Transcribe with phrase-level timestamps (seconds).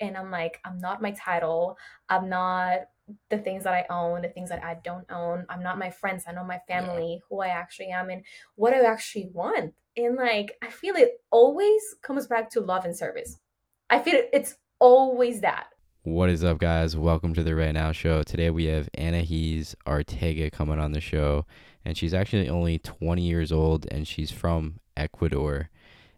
[0.00, 1.76] and I'm like, I'm not my title.
[2.08, 2.88] I'm not
[3.30, 5.46] the things that I own, the things that I don't own.
[5.48, 6.24] I'm not my friends.
[6.26, 7.26] I know my family, yeah.
[7.28, 8.24] who I actually am, and
[8.56, 9.74] what I actually want.
[9.96, 13.38] And like, I feel it always comes back to love and service.
[13.88, 15.68] I feel it's always that.
[16.02, 16.96] What is up, guys?
[16.96, 18.22] Welcome to the Right Now Show.
[18.22, 21.46] Today we have Anahiz Arteaga coming on the show,
[21.84, 25.70] and she's actually only 20 years old, and she's from Ecuador,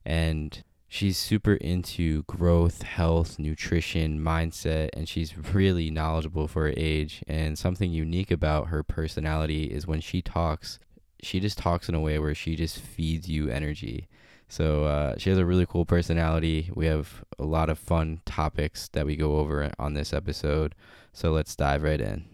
[0.04, 7.22] and she's super into growth, health, nutrition, mindset, and she's really knowledgeable for her age.
[7.28, 10.78] And something unique about her personality is when she talks,
[11.22, 14.08] she just talks in a way where she just feeds you energy.
[14.48, 16.70] So uh, she has a really cool personality.
[16.74, 20.74] We have a lot of fun topics that we go over on this episode.
[21.12, 22.24] So let's dive right in.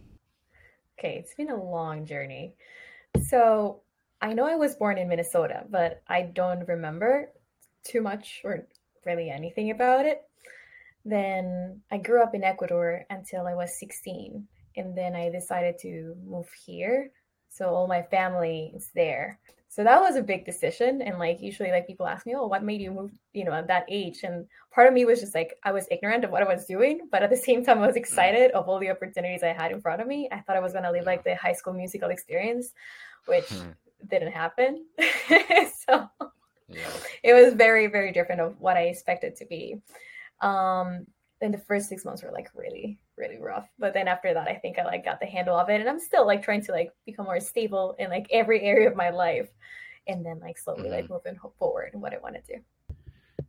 [0.98, 2.54] Okay, it's been a long journey.
[3.26, 3.80] So
[4.22, 7.30] I know I was born in Minnesota, but I don't remember
[7.84, 8.66] too much or
[9.04, 10.22] really anything about it.
[11.04, 14.46] Then I grew up in Ecuador until I was 16.
[14.76, 17.10] And then I decided to move here.
[17.50, 19.38] So all my family is there
[19.74, 22.62] so that was a big decision and like usually like people ask me oh what
[22.62, 25.54] made you move you know at that age and part of me was just like
[25.64, 27.96] i was ignorant of what i was doing but at the same time i was
[27.96, 30.72] excited of all the opportunities i had in front of me i thought i was
[30.72, 32.72] going to live like the high school musical experience
[33.26, 33.70] which hmm.
[34.08, 34.84] didn't happen
[35.88, 36.08] so
[36.68, 36.88] yeah.
[37.22, 39.80] it was very very different of what i expected to be
[40.40, 41.06] um
[41.40, 44.54] then the first six months were like really really rough but then after that i
[44.54, 46.90] think i like got the handle of it and i'm still like trying to like
[47.06, 49.48] become more stable in like every area of my life
[50.06, 50.92] and then like slowly mm-hmm.
[50.92, 52.96] like moving forward and what i want to do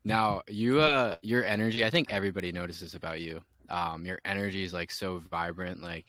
[0.04, 4.74] now you uh your energy i think everybody notices about you um your energy is
[4.74, 6.06] like so vibrant like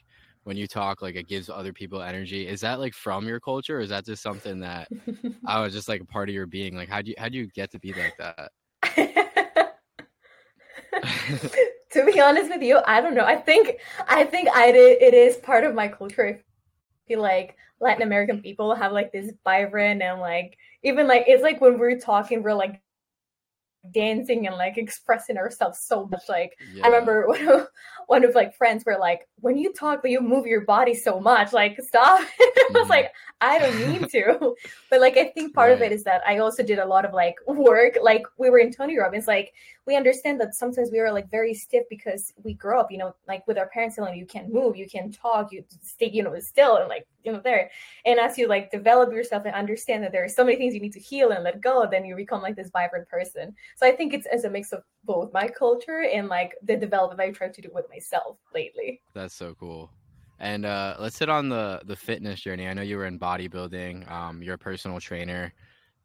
[0.47, 3.79] when you talk like it gives other people energy is that like from your culture
[3.79, 4.89] or is that just something that
[5.47, 7.37] i was just like a part of your being like how do you how do
[7.37, 8.53] you get to be like that
[11.91, 13.25] to be honest with you, I don't know.
[13.25, 16.27] I think I think I did, it is part of my culture.
[16.27, 16.43] I
[17.09, 21.61] feel like Latin American people have like this vibrant and like even like it's like
[21.61, 22.81] when we're talking, we're like
[23.93, 26.23] dancing and like expressing ourselves so much.
[26.29, 26.85] Like yeah.
[26.85, 27.69] I remember one of,
[28.07, 31.53] one of like friends were like, when you talk, you move your body so much.
[31.53, 32.21] Like stop.
[32.41, 32.91] I was mm-hmm.
[32.91, 34.55] like, I don't need to.
[34.91, 35.77] but like I think part right.
[35.77, 37.99] of it is that I also did a lot of like work.
[38.01, 39.27] Like we were in Tony Robbins.
[39.27, 39.53] Like
[39.87, 43.15] we understand that sometimes we are like very stiff because we grow up, you know,
[43.29, 46.39] like with our parents telling you, can't move, you can't talk, you stay, you know,
[46.41, 47.71] still and like, you know, there.
[48.05, 50.81] And as you like develop yourself and understand that there are so many things you
[50.81, 53.55] need to heal and let go, then you become like this vibrant person.
[53.77, 57.21] So I think it's as a mix of both my culture and like the development
[57.21, 59.01] I try to do with myself lately.
[59.15, 59.91] That's so cool.
[60.39, 62.69] And uh, let's hit on the the fitness journey.
[62.69, 64.11] I know you were in bodybuilding.
[64.11, 65.55] Um, you're a personal trainer.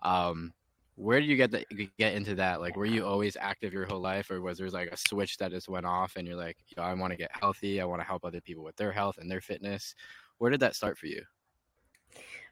[0.03, 0.53] Um,
[1.02, 1.52] where did you get
[1.98, 2.62] get into that?
[2.62, 5.52] Like, were you always active your whole life, or was there like a switch that
[5.52, 7.82] just went off, and you're like, know, I want to get healthy.
[7.82, 9.96] I want to help other people with their health and their fitness.
[10.38, 11.24] Where did that start for you?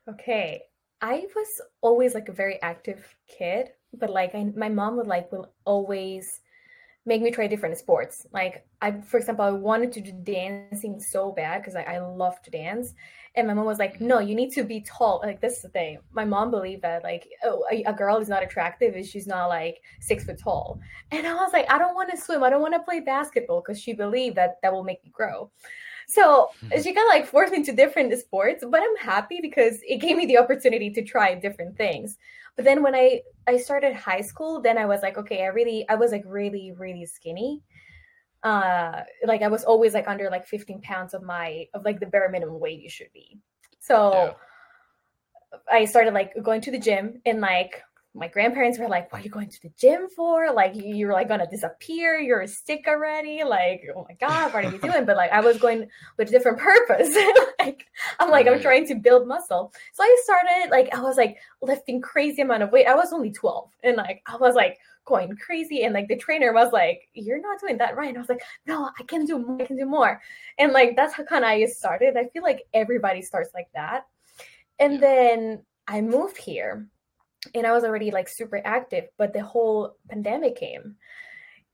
[0.09, 0.63] Okay,
[1.01, 5.31] I was always like a very active kid, but like I, my mom would like
[5.31, 6.41] will always
[7.09, 8.27] make me try different sports.
[8.31, 12.41] Like I, for example, I wanted to do dancing so bad because I, I love
[12.43, 12.93] to dance,
[13.35, 15.69] and my mom was like, "No, you need to be tall." Like this is the
[15.69, 15.97] thing.
[16.13, 19.47] My mom believed that like oh, a, a girl is not attractive if she's not
[19.47, 20.79] like six foot tall.
[21.11, 22.43] And I was like, I don't want to swim.
[22.43, 25.49] I don't want to play basketball because she believed that that will make me grow.
[26.09, 26.49] So
[26.83, 30.17] she kind of like forced me to different sports, but I'm happy because it gave
[30.17, 32.17] me the opportunity to try different things.
[32.55, 35.87] But then when I I started high school, then I was like, okay, I really
[35.87, 37.61] I was like really really skinny.
[38.41, 42.05] Uh, like I was always like under like 15 pounds of my of like the
[42.05, 43.37] bare minimum weight you should be.
[43.79, 44.33] So yeah.
[45.71, 47.81] I started like going to the gym and like
[48.15, 50.51] my grandparents were like, "What are you going to the gym for?
[50.51, 52.17] Like, you're like gonna disappear.
[52.17, 53.43] You're a stick already.
[53.43, 55.87] Like, oh my god, what are you doing?" But like, I was going
[56.17, 57.15] with a different purpose.
[57.59, 57.85] like,
[58.19, 59.71] I'm like, I'm trying to build muscle.
[59.93, 62.87] So I started like, I was like lifting crazy amount of weight.
[62.87, 66.51] I was only 12, and like, I was like going crazy, and like the trainer
[66.51, 69.37] was like, "You're not doing that right." And I was like, "No, I can do
[69.37, 69.61] more.
[69.61, 70.19] I can do more."
[70.57, 72.17] And like, that's how kind of I started.
[72.17, 74.07] I feel like everybody starts like that.
[74.79, 76.87] And then I moved here
[77.53, 80.95] and I was already like super active, but the whole pandemic came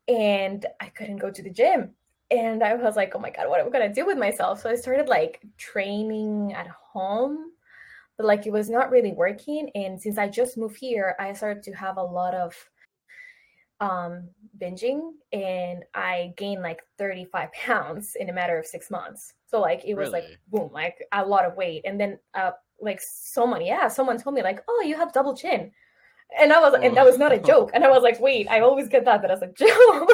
[0.07, 1.91] and I couldn't go to the gym.
[2.31, 4.61] And I was like, oh my God, what am I gonna do with myself?
[4.61, 7.51] So I started like training at home,
[8.17, 9.69] but like it was not really working.
[9.75, 12.55] And since I just moved here, I started to have a lot of
[13.81, 19.33] um binging and I gained like 35 pounds in a matter of six months.
[19.47, 20.21] So like it was really?
[20.21, 21.83] like boom, like a lot of weight.
[21.85, 22.51] And then uh
[22.81, 25.71] like someone, yeah, someone told me like, "Oh, you have double chin,"
[26.39, 27.09] and I was, and that oh.
[27.09, 27.71] was not a joke.
[27.73, 30.11] And I was like, "Wait, I always get that, but as a joke."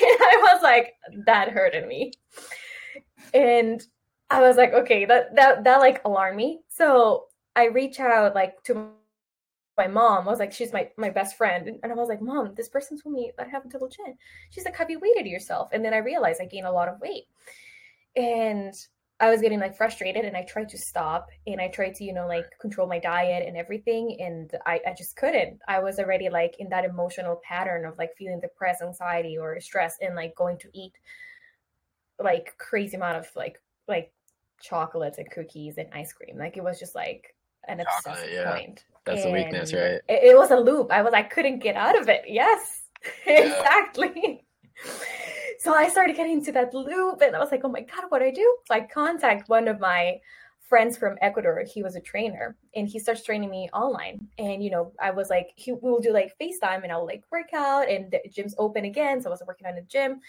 [0.00, 0.94] I was like,
[1.26, 2.12] that hurted me.
[3.34, 3.82] And
[4.30, 6.60] I was like, okay, that that that like alarmed me.
[6.68, 8.90] So I reach out like to
[9.76, 10.26] my mom.
[10.26, 12.98] I was like, she's my my best friend, and I was like, mom, this person
[13.00, 14.14] told me I have a double chin.
[14.50, 15.68] She's like, have you weighted yourself?
[15.72, 17.24] And then I realized I gained a lot of weight,
[18.16, 18.74] and
[19.22, 22.12] I was getting like frustrated, and I tried to stop, and I tried to you
[22.12, 25.60] know like control my diet and everything, and I I just couldn't.
[25.68, 29.94] I was already like in that emotional pattern of like feeling depressed, anxiety, or stress,
[30.02, 30.92] and like going to eat
[32.18, 34.12] like crazy amount of like like
[34.60, 36.36] chocolates and cookies and ice cream.
[36.36, 37.36] Like it was just like
[37.68, 38.56] an obsessive yeah.
[38.56, 38.84] point.
[39.04, 40.00] That's and the weakness, right?
[40.08, 40.90] It, it, was a loop.
[40.90, 42.24] I was I couldn't get out of it.
[42.26, 42.82] Yes,
[43.26, 44.44] exactly.
[45.62, 48.18] so I started getting into that loop, and I was like, "Oh my god, what
[48.18, 50.18] do I do?" So I contact one of my
[50.58, 51.62] friends from Ecuador.
[51.72, 54.26] He was a trainer, and he starts training me online.
[54.38, 57.22] And you know, I was like, he, we will do like FaceTime, and I'll like
[57.30, 60.20] work out, and the gym's open again, so I was working on the gym.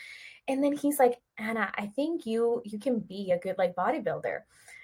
[0.48, 4.42] And then he's like, Ana, I think you you can be a good like bodybuilder.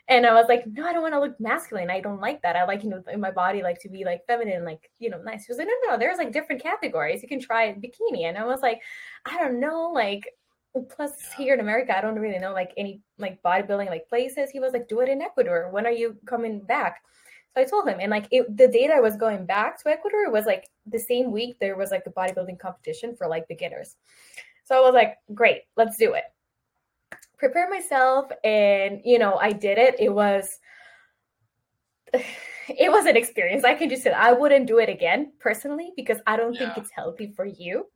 [0.10, 1.92] And I was like, no, I don't want to look masculine.
[1.92, 2.56] I don't like that.
[2.56, 5.22] I like, you know, in my body, like to be like feminine, like, you know,
[5.22, 5.46] nice.
[5.46, 7.22] He was like, no, no, there's like different categories.
[7.22, 8.24] You can try bikini.
[8.24, 8.81] And I was like,
[9.25, 10.24] I don't know, like,
[10.89, 14.50] plus here in America, I don't really know like any like bodybuilding like places.
[14.50, 15.69] He was like, do it in Ecuador.
[15.71, 17.01] When are you coming back?
[17.56, 20.31] So I told him, and like it, the date I was going back to Ecuador
[20.31, 23.95] was like the same week there was like a bodybuilding competition for like beginners.
[24.66, 26.25] So I was like, great, let's do it.
[27.38, 29.95] Prepare myself, and you know, I did it.
[30.00, 30.60] It was
[32.13, 33.63] it was an experience.
[33.63, 36.74] I can just say I wouldn't do it again personally because I don't yeah.
[36.74, 37.88] think it's healthy for you.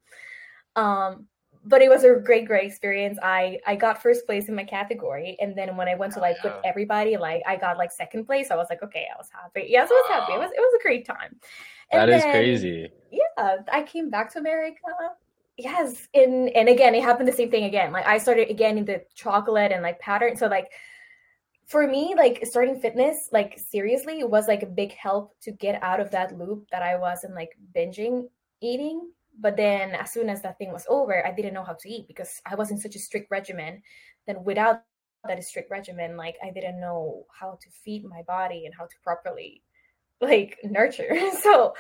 [0.76, 1.28] Um,
[1.65, 3.18] but it was a great, great experience.
[3.21, 6.21] I I got first place in my category, and then when I went to oh,
[6.21, 6.56] like yeah.
[6.56, 8.51] with everybody, like I got like second place.
[8.51, 9.68] I was like, okay, I was happy.
[9.69, 10.33] Yes, I was happy.
[10.33, 11.36] It was it was a great time.
[11.92, 12.89] And that is then, crazy.
[13.12, 14.80] Yeah, I came back to America
[15.57, 18.86] yes and and again it happened the same thing again like i started again in
[18.86, 20.71] the chocolate and like pattern so like
[21.68, 26.00] for me like starting fitness like seriously was like a big help to get out
[26.00, 28.24] of that loop that i was in like binging
[28.62, 31.89] eating but then as soon as that thing was over i didn't know how to
[31.89, 33.81] eat because i was in such a strict regimen
[34.27, 34.81] then without
[35.25, 38.95] that strict regimen like i didn't know how to feed my body and how to
[39.03, 39.62] properly
[40.21, 41.74] like nurture so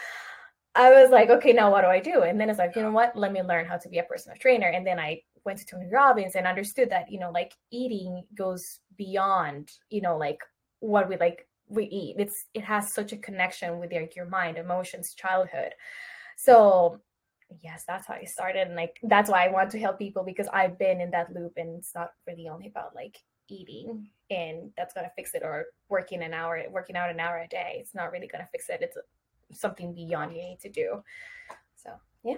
[0.75, 2.23] I was like, okay, now what do I do?
[2.23, 3.15] And then it's like, you know what?
[3.15, 4.67] Let me learn how to be a personal trainer.
[4.67, 8.79] And then I went to Tony Robbins and understood that, you know, like eating goes
[8.97, 10.39] beyond, you know, like
[10.79, 12.15] what we like we eat.
[12.17, 15.73] It's it has such a connection with like your mind, emotions, childhood.
[16.37, 16.99] So
[17.61, 18.67] yes, that's how I started.
[18.67, 21.53] And like that's why I want to help people because I've been in that loop
[21.57, 23.17] and it's not really only about like
[23.49, 27.47] eating and that's gonna fix it or working an hour working out an hour a
[27.47, 27.77] day.
[27.79, 28.79] It's not really gonna fix it.
[28.81, 28.97] It's
[29.59, 31.03] something beyond you need to do.
[31.75, 31.91] So
[32.23, 32.37] yeah.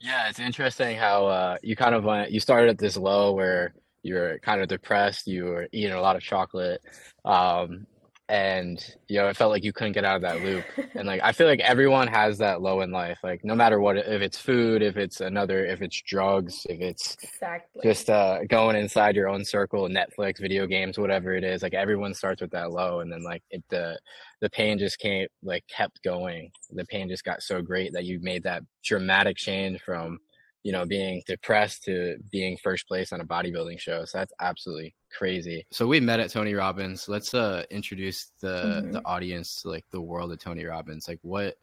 [0.00, 2.30] Yeah, it's interesting how uh, you kind of went.
[2.30, 5.26] You started at this low where you were kind of depressed.
[5.26, 6.82] You were eating a lot of chocolate,
[7.24, 7.86] um,
[8.28, 10.64] and you know it felt like you couldn't get out of that loop
[10.94, 13.96] and like i feel like everyone has that low in life like no matter what
[13.96, 17.82] if it's food if it's another if it's drugs if it's exactly.
[17.84, 22.12] just uh going inside your own circle netflix video games whatever it is like everyone
[22.12, 23.96] starts with that low and then like it the
[24.40, 28.18] the pain just came like kept going the pain just got so great that you
[28.20, 30.18] made that dramatic change from
[30.66, 34.04] you know, being depressed to being first place on a bodybuilding show.
[34.04, 35.64] So that's absolutely crazy.
[35.70, 37.08] So we met at Tony Robbins.
[37.08, 38.90] Let's uh introduce the mm-hmm.
[38.90, 41.06] the audience to like the world of Tony Robbins.
[41.06, 41.54] Like what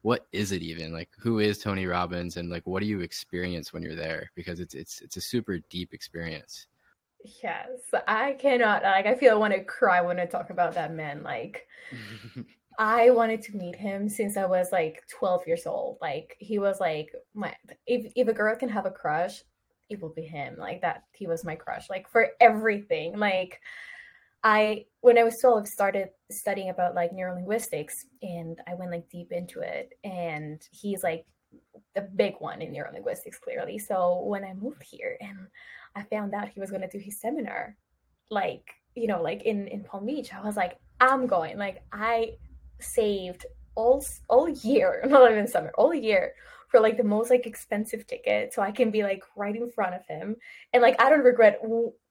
[0.00, 0.90] what is it even?
[0.90, 4.30] Like who is Tony Robbins and like what do you experience when you're there?
[4.34, 6.66] Because it's it's it's a super deep experience.
[7.42, 7.68] Yes,
[8.08, 11.22] I cannot like I feel I want to cry when I talk about that man.
[11.22, 11.66] Like
[12.78, 15.98] I wanted to meet him since I was like 12 years old.
[16.00, 17.54] Like he was like my
[17.86, 19.42] if if a girl can have a crush,
[19.88, 20.56] it will be him.
[20.58, 21.88] Like that he was my crush.
[21.88, 23.18] Like for everything.
[23.18, 23.60] Like
[24.42, 29.32] I when I was 12 started studying about like neurolinguistics and I went like deep
[29.32, 31.26] into it and he's like
[31.94, 33.78] the big one in neurolinguistics clearly.
[33.78, 35.48] So when I moved here and
[35.94, 37.76] I found out he was going to do his seminar
[38.30, 41.58] like, you know, like in in Palm Beach, I was like I'm going.
[41.58, 42.36] Like I
[42.80, 46.32] saved all all year, not even summer, all year
[46.68, 49.94] for like the most like expensive ticket so I can be like right in front
[49.94, 50.36] of him.
[50.72, 51.60] And like I don't regret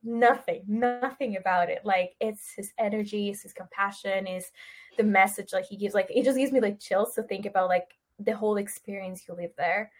[0.04, 1.82] nothing, nothing about it.
[1.84, 4.52] Like it's his energy, it's his compassion, is
[4.98, 5.94] the message like he gives.
[5.94, 9.36] Like it just gives me like chills to think about like the whole experience you
[9.36, 9.92] live there.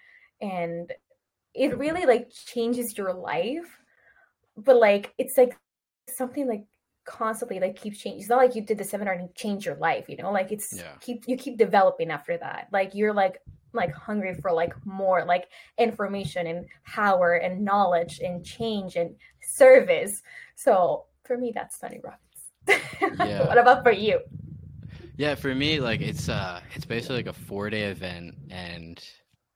[0.42, 0.92] And
[1.54, 3.80] it really like changes your life.
[4.58, 5.58] But like it's like
[6.08, 6.64] something like
[7.06, 8.20] constantly like keeps changing.
[8.22, 10.74] It's not like you did the seminar and change your life, you know, like it's
[10.76, 10.94] yeah.
[11.00, 12.68] keep you keep developing after that.
[12.72, 13.42] Like you're like
[13.74, 15.48] like hungry for like more like
[15.78, 20.22] information and power and knowledge and change and service.
[20.56, 22.22] So for me, that's Tony Robbins.
[23.20, 23.48] Yeah.
[23.48, 24.20] what about for you?
[25.18, 29.04] Yeah, for me, like it's uh it's basically like a four day event and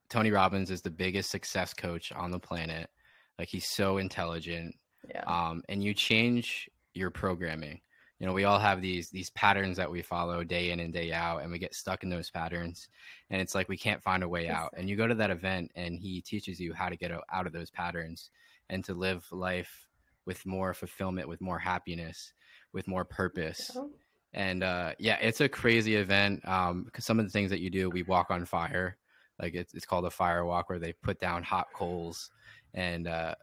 [0.09, 2.89] Tony Robbins is the biggest success coach on the planet.
[3.37, 4.75] Like he's so intelligent.
[5.07, 5.23] Yeah.
[5.23, 7.81] Um, and you change your programming.
[8.19, 11.13] You know, we all have these these patterns that we follow day in and day
[11.13, 12.89] out, and we get stuck in those patterns.
[13.29, 14.73] And it's like we can't find a way out.
[14.75, 17.53] And you go to that event, and he teaches you how to get out of
[17.53, 18.29] those patterns
[18.69, 19.87] and to live life
[20.25, 22.33] with more fulfillment, with more happiness,
[22.73, 23.71] with more purpose.
[23.75, 23.89] Oh.
[24.33, 26.47] And uh, yeah, it's a crazy event.
[26.47, 28.97] Um, because some of the things that you do, we walk on fire.
[29.41, 32.29] Like it's, it's called a fire walk where they put down hot coals.
[32.73, 33.35] And uh,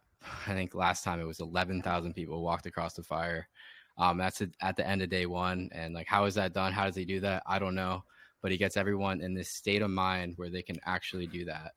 [0.47, 3.49] I think last time it was 11,000 people walked across the fire.
[3.99, 5.69] Um, that's at the end of day one.
[5.73, 6.73] And like, how is that done?
[6.73, 7.43] How does he do that?
[7.47, 8.05] I don't know.
[8.43, 11.73] But he gets everyone in this state of mind where they can actually do that.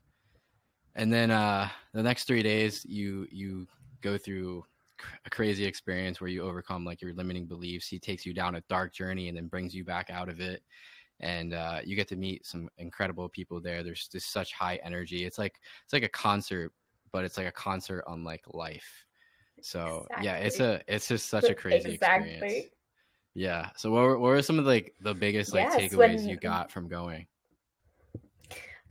[0.95, 3.67] And then uh, the next three days, you you
[4.01, 4.65] go through
[5.25, 7.87] a crazy experience where you overcome like your limiting beliefs.
[7.87, 10.61] He takes you down a dark journey and then brings you back out of it
[11.21, 13.83] and uh, you get to meet some incredible people there.
[13.83, 15.25] There's just such high energy.
[15.25, 16.71] It's like it's like a concert,
[17.11, 19.05] but it's like a concert on like life.
[19.61, 20.25] So exactly.
[20.25, 22.29] yeah, it's a it's just such a crazy exactly.
[22.31, 22.67] experience.
[23.35, 23.69] Yeah.
[23.75, 26.29] So what were, what were some of the, like the biggest like yes, takeaways when,
[26.29, 27.27] you got from going?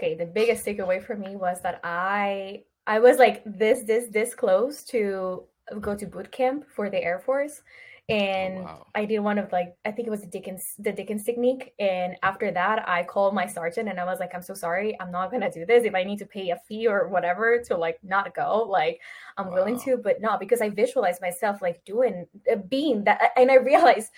[0.00, 4.34] Okay, the biggest takeaway for me was that I I was like this this this
[4.34, 5.44] close to
[5.80, 7.62] go to boot camp for the Air Force
[8.08, 8.86] and oh, wow.
[8.94, 11.74] I did one of like I think it was the Dickens the Dickens technique.
[11.78, 15.10] And after that, I called my sergeant and I was like, I'm so sorry, I'm
[15.10, 15.84] not gonna do this.
[15.84, 19.00] If I need to pay a fee or whatever to like not go, like
[19.36, 19.54] I'm wow.
[19.54, 23.56] willing to, but not because I visualized myself like doing uh, being that, and I
[23.56, 24.10] realized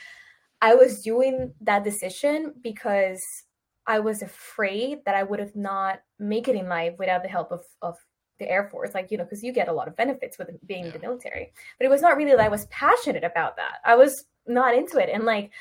[0.63, 3.45] I was doing that decision because
[3.89, 7.51] I was afraid that I would have not make it in life without the help
[7.51, 7.97] of of
[8.41, 10.87] the Air Force, like, you know, because you get a lot of benefits with being
[10.87, 10.91] yeah.
[10.91, 11.53] the military.
[11.79, 13.79] But it was not really that I was passionate about that.
[13.85, 15.11] I was not into it.
[15.13, 15.53] And like,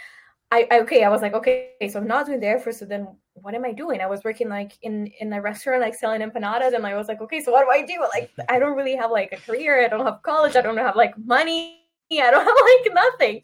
[0.51, 2.79] I, I okay, I was like, okay, so I'm not doing the Air Force.
[2.79, 4.01] So then what am I doing?
[4.01, 7.21] I was working like in in a restaurant, like selling empanadas, and I was like,
[7.21, 8.03] okay, so what do I do?
[8.13, 9.85] Like, I don't really have like a career.
[9.85, 10.55] I don't have college.
[10.55, 11.81] I don't have like money.
[12.11, 13.43] I don't have like nothing.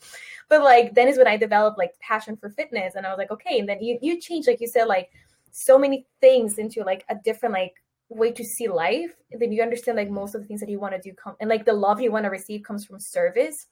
[0.49, 3.31] But like then is when I developed like passion for fitness, and I was like,
[3.31, 3.59] okay.
[3.59, 5.11] And then you you change, like you said, like
[5.51, 7.75] so many things into like a different like
[8.09, 10.93] way to see life then you understand like most of the things that you want
[10.93, 13.67] to do come and like the love you want to receive comes from service.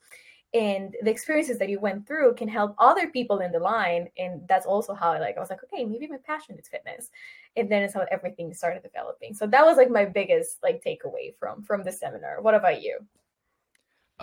[0.56, 4.48] And the experiences that you went through can help other people in the line and
[4.48, 7.10] that's also how I like I was like okay maybe my passion is fitness.
[7.56, 9.34] And then it's how everything started developing.
[9.34, 12.42] So that was like my biggest like takeaway from from the seminar.
[12.42, 13.00] What about you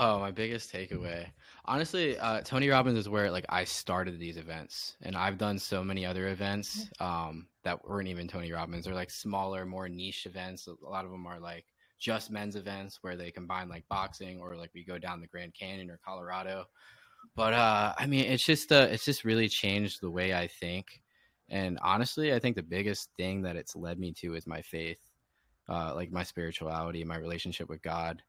[0.03, 1.27] Oh, my biggest takeaway.
[1.67, 5.85] Honestly, uh, Tony Robbins is where like I started these events, and I've done so
[5.85, 7.05] many other events mm-hmm.
[7.05, 8.87] um, that weren't even Tony Robbins.
[8.87, 10.69] They're like smaller, more niche events.
[10.69, 11.67] A lot of them are like
[11.99, 15.53] just men's events where they combine like boxing or like we go down the Grand
[15.53, 16.65] Canyon or Colorado.
[17.37, 20.87] But uh, I mean, it's just uh, it's just really changed the way I think,
[21.51, 24.97] and honestly, I think the biggest thing that it's led me to is my faith,
[25.69, 28.23] uh, like my spirituality, my relationship with God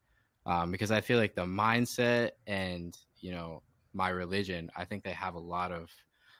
[0.46, 3.62] um, because I feel like the mindset and you know
[3.94, 5.90] my religion, I think they have a lot of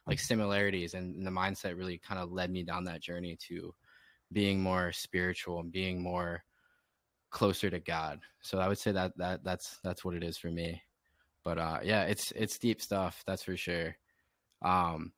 [0.07, 3.75] like similarities, and the mindset really kind of led me down that journey to
[4.33, 6.43] being more spiritual and being more
[7.31, 8.21] closer to God.
[8.41, 10.83] So I would say that that that's that's what it is for me.
[11.45, 13.97] But uh, yeah, it's it's deep stuff, that's for sure.
[14.63, 15.13] Um,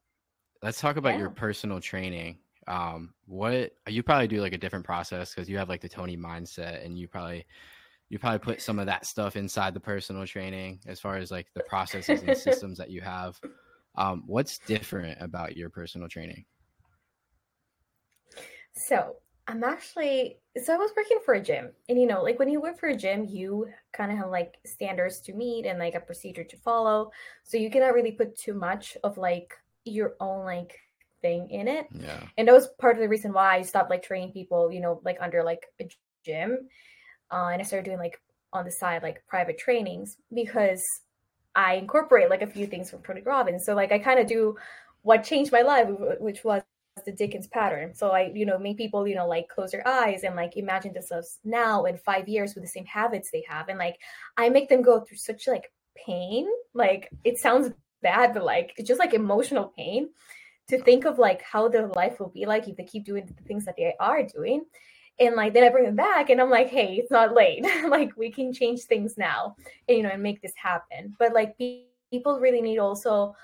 [0.62, 1.20] let's talk about yeah.
[1.20, 2.38] your personal training.
[2.66, 6.16] Um, what you probably do like a different process because you have like the Tony
[6.16, 7.44] mindset, and you probably
[8.08, 11.46] you probably put some of that stuff inside the personal training as far as like
[11.54, 13.40] the processes and systems that you have.
[13.96, 16.44] Um, what's different about your personal training?
[18.74, 22.48] So I'm actually so I was working for a gym, and you know, like when
[22.48, 25.94] you work for a gym, you kind of have like standards to meet and like
[25.94, 27.10] a procedure to follow.
[27.42, 30.78] So you cannot really put too much of like your own like
[31.20, 31.86] thing in it.
[31.92, 32.20] Yeah.
[32.36, 35.00] And that was part of the reason why I stopped like training people, you know,
[35.04, 35.88] like under like a
[36.24, 36.68] gym
[37.34, 38.20] uh, and I started doing like
[38.52, 40.82] on the side like private trainings because
[41.56, 43.66] I incorporate like a few things from Tony Robbins.
[43.66, 44.56] So like I kind of do
[45.02, 45.88] what changed my life,
[46.20, 46.62] which was
[47.04, 47.92] the Dickens pattern.
[47.92, 50.92] So I, you know, make people, you know, like close their eyes and like imagine
[50.92, 53.68] themselves now in five years with the same habits they have.
[53.68, 53.98] And like
[54.36, 56.46] I make them go through such like pain.
[56.72, 60.10] Like it sounds bad, but like it's just like emotional pain
[60.68, 63.42] to think of like how their life will be like if they keep doing the
[63.42, 64.64] things that they are doing.
[65.20, 67.64] And like then I bring them back and I'm like, hey, it's not late.
[67.88, 69.56] like we can change things now,
[69.88, 71.14] and, you know, and make this happen.
[71.18, 71.56] But like
[72.10, 73.34] people really need also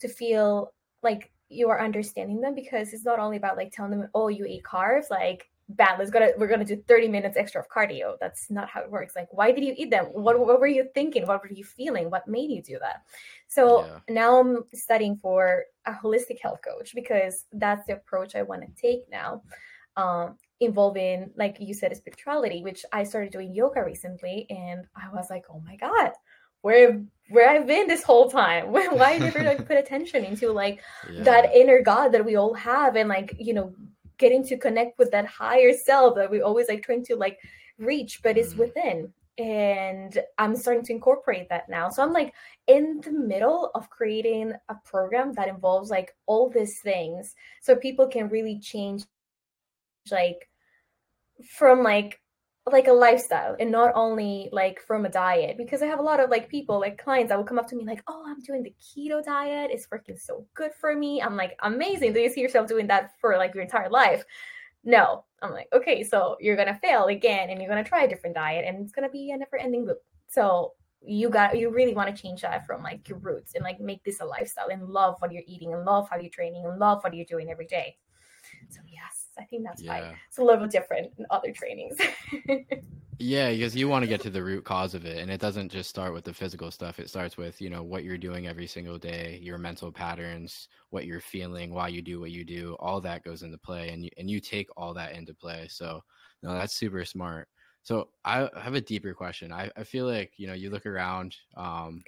[0.00, 4.08] to feel like you are understanding them because it's not only about like telling them
[4.14, 7.60] oh you eat carbs like bad let's go to we're gonna do 30 minutes extra
[7.60, 8.16] of cardio.
[8.20, 9.16] That's not how it works.
[9.16, 10.06] Like why did you eat them?
[10.06, 11.26] What, what were you thinking?
[11.26, 12.10] What were you feeling?
[12.10, 13.02] What made you do that?
[13.48, 13.98] So yeah.
[14.08, 18.80] now i'm studying for a holistic health coach because that's the approach i want to
[18.80, 19.42] take now.
[19.96, 25.28] Um, involving like you said spirituality which i started doing yoga recently and i was
[25.28, 26.12] like oh my god
[26.64, 28.66] where where I've been this whole time.
[28.72, 30.80] Why never like put attention into like
[31.12, 31.22] yeah.
[31.22, 33.74] that inner God that we all have and like, you know,
[34.16, 37.38] getting to connect with that higher self that we always like trying to like
[37.78, 38.58] reach, but it's mm.
[38.58, 39.12] within.
[39.36, 41.90] And I'm starting to incorporate that now.
[41.90, 42.32] So I'm like
[42.66, 48.06] in the middle of creating a program that involves like all these things so people
[48.06, 49.04] can really change
[50.10, 50.48] like
[51.48, 52.20] from like
[52.72, 56.18] like a lifestyle and not only like from a diet because i have a lot
[56.18, 58.62] of like people like clients that will come up to me like oh i'm doing
[58.62, 59.70] the keto diet.
[59.70, 61.20] It's working so good for me.
[61.20, 62.14] I'm like amazing.
[62.14, 64.24] Do you see yourself doing that for like your entire life?
[64.82, 65.24] No.
[65.42, 68.64] I'm like okay so you're gonna fail again and you're gonna try a different diet
[68.66, 69.98] and it's gonna be a never ending loop.
[70.28, 70.72] So
[71.06, 74.02] you got you really want to change that from like your roots and like make
[74.04, 77.04] this a lifestyle and love what you're eating and love how you're training and love
[77.04, 77.94] what you're doing every day.
[78.70, 79.90] So yes I think that's yeah.
[79.90, 81.98] why it's a little different in other trainings.
[83.18, 85.70] yeah, because you want to get to the root cause of it, and it doesn't
[85.70, 86.98] just start with the physical stuff.
[86.98, 91.06] It starts with you know what you're doing every single day, your mental patterns, what
[91.06, 92.76] you're feeling, why you do what you do.
[92.80, 95.66] All that goes into play, and you, and you take all that into play.
[95.68, 96.02] So
[96.42, 97.48] no, that's super smart.
[97.82, 99.52] So I have a deeper question.
[99.52, 101.36] I, I feel like you know you look around.
[101.56, 102.02] Um,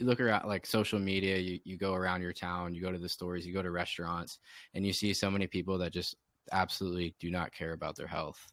[0.00, 2.98] you look around like social media, you, you go around your town, you go to
[2.98, 4.38] the stores, you go to restaurants,
[4.74, 6.16] and you see so many people that just
[6.52, 8.44] absolutely do not care about their health.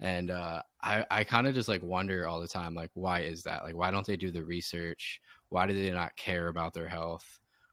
[0.00, 3.42] And uh, I, I kind of just like wonder all the time, like, why is
[3.44, 3.62] that?
[3.62, 5.20] Like, why don't they do the research?
[5.50, 7.24] Why do they not care about their health?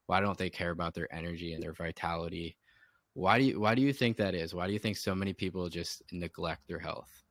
[0.06, 2.56] Why don't they care about their energy and their vitality?
[3.14, 4.54] Why do you why do you think that is?
[4.54, 7.24] Why do you think so many people just neglect their health?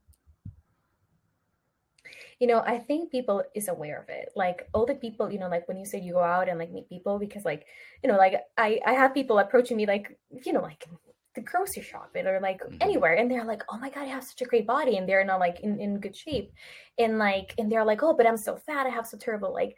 [2.39, 4.29] You know i think people is aware of it.
[4.35, 6.71] Like all the people you know like when you say you go out and like
[6.71, 7.65] meet people because like
[8.03, 10.87] you know like i i have people approaching me like you know like
[11.35, 12.77] the grocery shop or like mm-hmm.
[12.81, 15.23] anywhere and they're like oh my god i have such a great body and they're
[15.25, 16.51] not like in, in good shape.
[16.97, 19.75] And like and they're like oh but i'm so fat i have so terrible like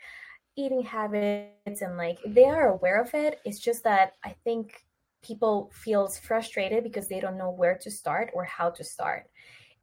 [0.55, 3.39] eating habits and like they are aware of it.
[3.45, 4.85] It's just that i think
[5.23, 9.27] people feels frustrated because they don't know where to start or how to start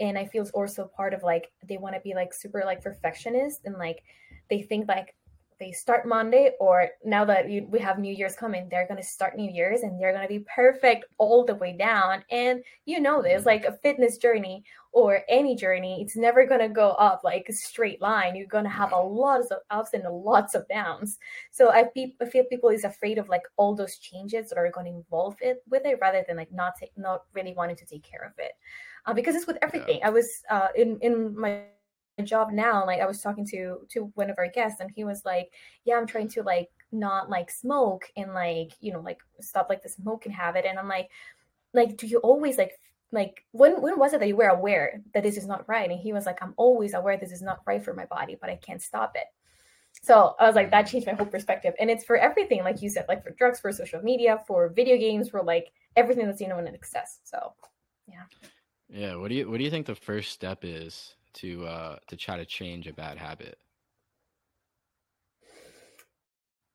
[0.00, 2.82] and i feel it's also part of like they want to be like super like
[2.82, 4.02] perfectionist and like
[4.50, 5.14] they think like
[5.58, 9.36] they start monday or now that we have new year's coming they're going to start
[9.36, 12.24] new year's and they're going to be perfect all the way down.
[12.30, 13.48] And you know this mm-hmm.
[13.48, 17.52] like a fitness journey or any journey it's never going to go up like a
[17.52, 18.36] straight line.
[18.36, 21.18] You're going to have a lot of ups and lots of downs.
[21.50, 24.70] So I, pe- I feel people is afraid of like all those changes that are
[24.70, 27.86] going to involve it with it rather than like not take not really wanting to
[27.86, 28.52] take care of it
[29.08, 29.98] uh, because it's with everything.
[30.00, 30.08] Yeah.
[30.08, 31.62] I was uh, in in my
[32.24, 35.24] job now, like I was talking to to one of our guests, and he was
[35.24, 35.50] like,
[35.84, 39.82] "Yeah, I'm trying to like not like smoke and like you know like stop like
[39.82, 41.08] the smoking habit." And I'm like,
[41.72, 42.72] like, do you always like
[43.10, 45.90] like when when was it that you were aware that this is not right?
[45.90, 48.50] And he was like, I'm always aware this is not right for my body, but
[48.50, 49.26] I can't stop it.
[50.02, 51.74] So I was like, that changed my whole perspective.
[51.80, 54.96] And it's for everything, like you said, like for drugs, for social media, for video
[54.98, 57.20] games, for like everything that's you know in excess.
[57.24, 57.54] So
[58.06, 58.24] yeah.
[58.88, 62.16] Yeah, what do you what do you think the first step is to uh to
[62.16, 63.58] try to change a bad habit?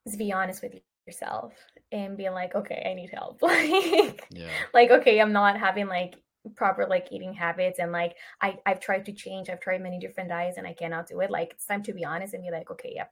[0.06, 0.76] Is be honest with
[1.08, 1.54] yourself
[1.92, 3.42] and being like, okay, I need help.
[3.42, 4.50] like, yeah.
[4.74, 6.16] like okay, I'm not having like
[6.56, 9.50] proper like eating habits and like I I've tried to change.
[9.50, 11.32] I've tried many different diets and I cannot do it.
[11.32, 13.12] Like it's time to be honest and be like, okay, yep.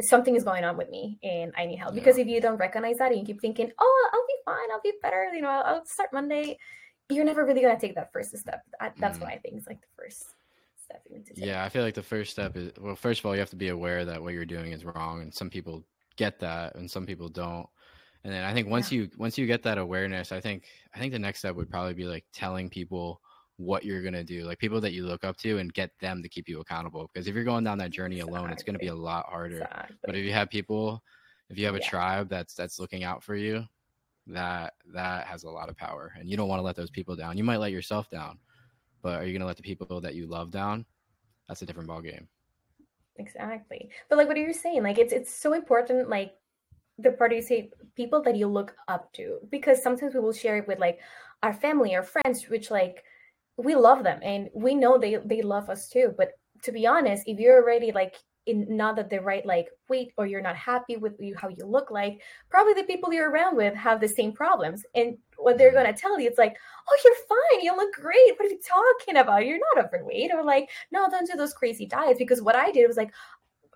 [0.00, 1.94] Something is going on with me and I need help.
[1.94, 2.00] Yeah.
[2.00, 4.80] Because if you don't recognize that and you keep thinking, oh, I'll be fine, I'll
[4.80, 6.58] be better, you know, I'll, I'll start Monday
[7.10, 8.62] you're never really gonna take that first step.
[8.98, 9.22] that's mm.
[9.22, 10.24] what I think is like the first
[10.82, 11.44] step you need to take.
[11.44, 13.56] Yeah, I feel like the first step is well, first of all, you have to
[13.56, 15.84] be aware that what you're doing is wrong, and some people
[16.16, 17.66] get that, and some people don't.
[18.24, 19.02] And then I think once yeah.
[19.02, 21.94] you once you get that awareness, I think I think the next step would probably
[21.94, 23.20] be like telling people
[23.56, 26.28] what you're gonna do, like people that you look up to, and get them to
[26.28, 27.10] keep you accountable.
[27.12, 28.38] Because if you're going down that journey exactly.
[28.38, 29.62] alone, it's gonna be a lot harder.
[29.62, 29.96] Exactly.
[30.04, 31.02] But if you have people,
[31.50, 31.88] if you have a yeah.
[31.88, 33.64] tribe that's that's looking out for you,
[34.26, 37.16] that that has a lot of power and you don't want to let those people
[37.16, 37.36] down.
[37.36, 38.38] You might let yourself down
[39.02, 40.86] but are you going to let the people that you love down?
[41.48, 42.28] That's a different ball game
[43.16, 43.90] exactly.
[44.08, 46.34] But like what are you saying like it's it's so important like
[46.98, 50.58] the part you say people that you look up to because sometimes we will share
[50.58, 51.00] it with like
[51.42, 53.02] our family or friends which like
[53.56, 56.32] we love them and we know they they love us too but
[56.62, 60.26] to be honest if you're already like in not at the right like weight or
[60.26, 63.74] you're not happy with you how you look like probably the people you're around with
[63.74, 64.84] have the same problems.
[64.94, 65.82] And what they're mm-hmm.
[65.82, 66.56] going to tell you it's like
[66.88, 69.46] oh you're fine you look great what are you talking about?
[69.46, 72.86] You're not overweight or like no don't do those crazy diets because what i did
[72.86, 73.12] was like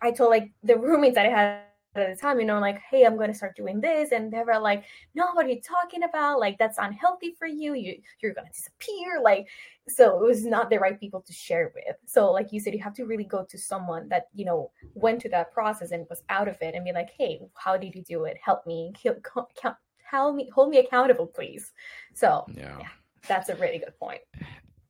[0.03, 1.61] i told like the roommates that i had
[1.99, 4.13] at the time, you know, like, hey, I'm going to start doing this.
[4.13, 6.41] And they were like, no, what are you talking about?
[6.41, 7.75] Like, that's unhealthy for you.
[7.75, 9.21] You you're gonna disappear.
[9.23, 9.49] Like,
[9.89, 11.97] so it was not the right people to share with.
[12.07, 15.21] So, like you said, you have to really go to someone that, you know, went
[15.23, 18.03] to that process and was out of it and be like, hey, how did you
[18.03, 18.37] do it?
[18.43, 21.73] Help me, help me, hold me accountable, please.
[22.15, 22.79] So yeah.
[22.79, 22.89] yeah,
[23.29, 24.21] that's a really good point.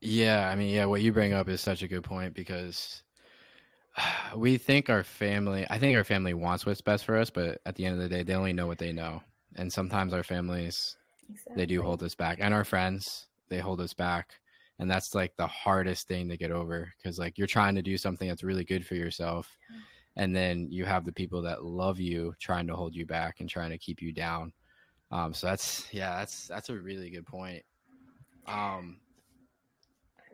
[0.00, 3.02] Yeah, I mean, yeah, what you bring up is such a good point because
[4.36, 7.74] we think our family i think our family wants what's best for us but at
[7.76, 9.22] the end of the day they only know what they know.
[9.58, 10.96] And sometimes our families
[11.30, 11.54] exactly.
[11.56, 14.34] they do hold us back and our friends they hold us back.
[14.78, 17.96] And that's like the hardest thing to get over because like you're trying to do
[17.96, 19.56] something that's really good for yourself
[20.16, 23.48] and then you have the people that love you trying to hold you back and
[23.48, 24.52] trying to keep you down.
[25.10, 27.62] Um so that's yeah that's that's a really good point.
[28.46, 28.98] Um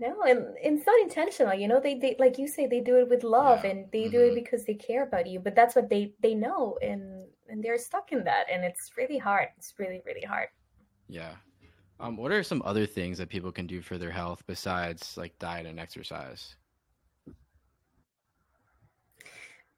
[0.02, 1.54] no, and, and it's not intentional.
[1.54, 3.70] You know, they, they like you say, they do it with love yeah.
[3.70, 4.10] and they mm-hmm.
[4.10, 4.34] do it mm-hmm.
[4.34, 5.38] because they care about you.
[5.38, 9.18] But that's what they they know, and and they're stuck in that, and it's really
[9.18, 9.48] hard.
[9.56, 10.48] It's really really hard.
[11.08, 11.34] Yeah.
[12.00, 15.38] Um, what are some other things that people can do for their health besides like
[15.38, 16.56] diet and exercise?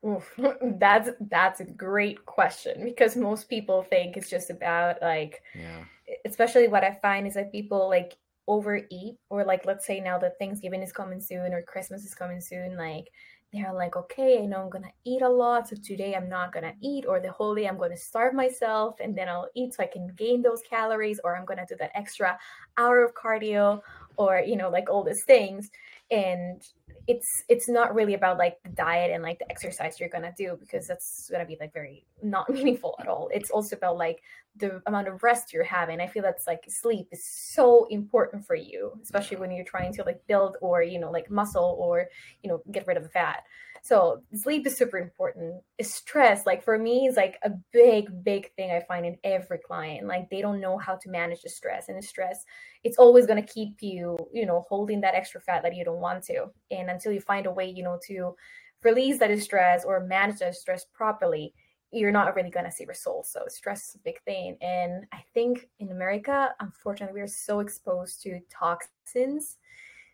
[0.07, 0.33] Oof,
[0.79, 5.85] that's that's a great question because most people think it's just about like yeah.
[6.25, 10.39] especially what I find is that people like overeat or like let's say now that
[10.39, 13.09] thanksgiving is coming soon or christmas is coming soon like
[13.53, 16.75] they're like okay i know i'm gonna eat a lot so today i'm not gonna
[16.83, 19.87] eat or the whole day i'm gonna starve myself and then i'll eat so i
[19.87, 22.39] can gain those calories or i'm gonna do that extra
[22.77, 23.81] hour of cardio
[24.17, 25.71] or you know like all these things.
[26.11, 26.63] And
[27.07, 30.57] it's it's not really about like the diet and like the exercise you're gonna do
[30.59, 33.29] because that's gonna be like very not meaningful at all.
[33.33, 34.21] It's also about like
[34.57, 36.01] the amount of rest you're having.
[36.01, 40.03] I feel that's like sleep is so important for you especially when you're trying to
[40.05, 42.07] like build or you know like muscle or
[42.43, 43.45] you know get rid of the fat
[43.85, 45.63] so sleep is super important.
[45.83, 50.07] Stress, like for me, is like a big, big thing I find in every client.
[50.07, 52.47] Like they don't know how to manage the stress, and the stress,
[52.83, 56.25] it's always gonna keep you, you know, holding that extra fat that you don't want
[56.25, 56.47] to.
[56.71, 58.35] And until you find a way, you know, to
[58.83, 61.53] release that stress or manage that stress properly,
[61.93, 63.35] you're not really going to see results.
[63.35, 64.57] So stress is a big thing.
[64.63, 69.59] And I think in America, unfortunately, we are so exposed to toxins.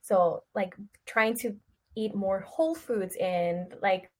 [0.02, 0.74] So like
[1.06, 1.54] trying to
[1.96, 4.10] eat more whole foods and like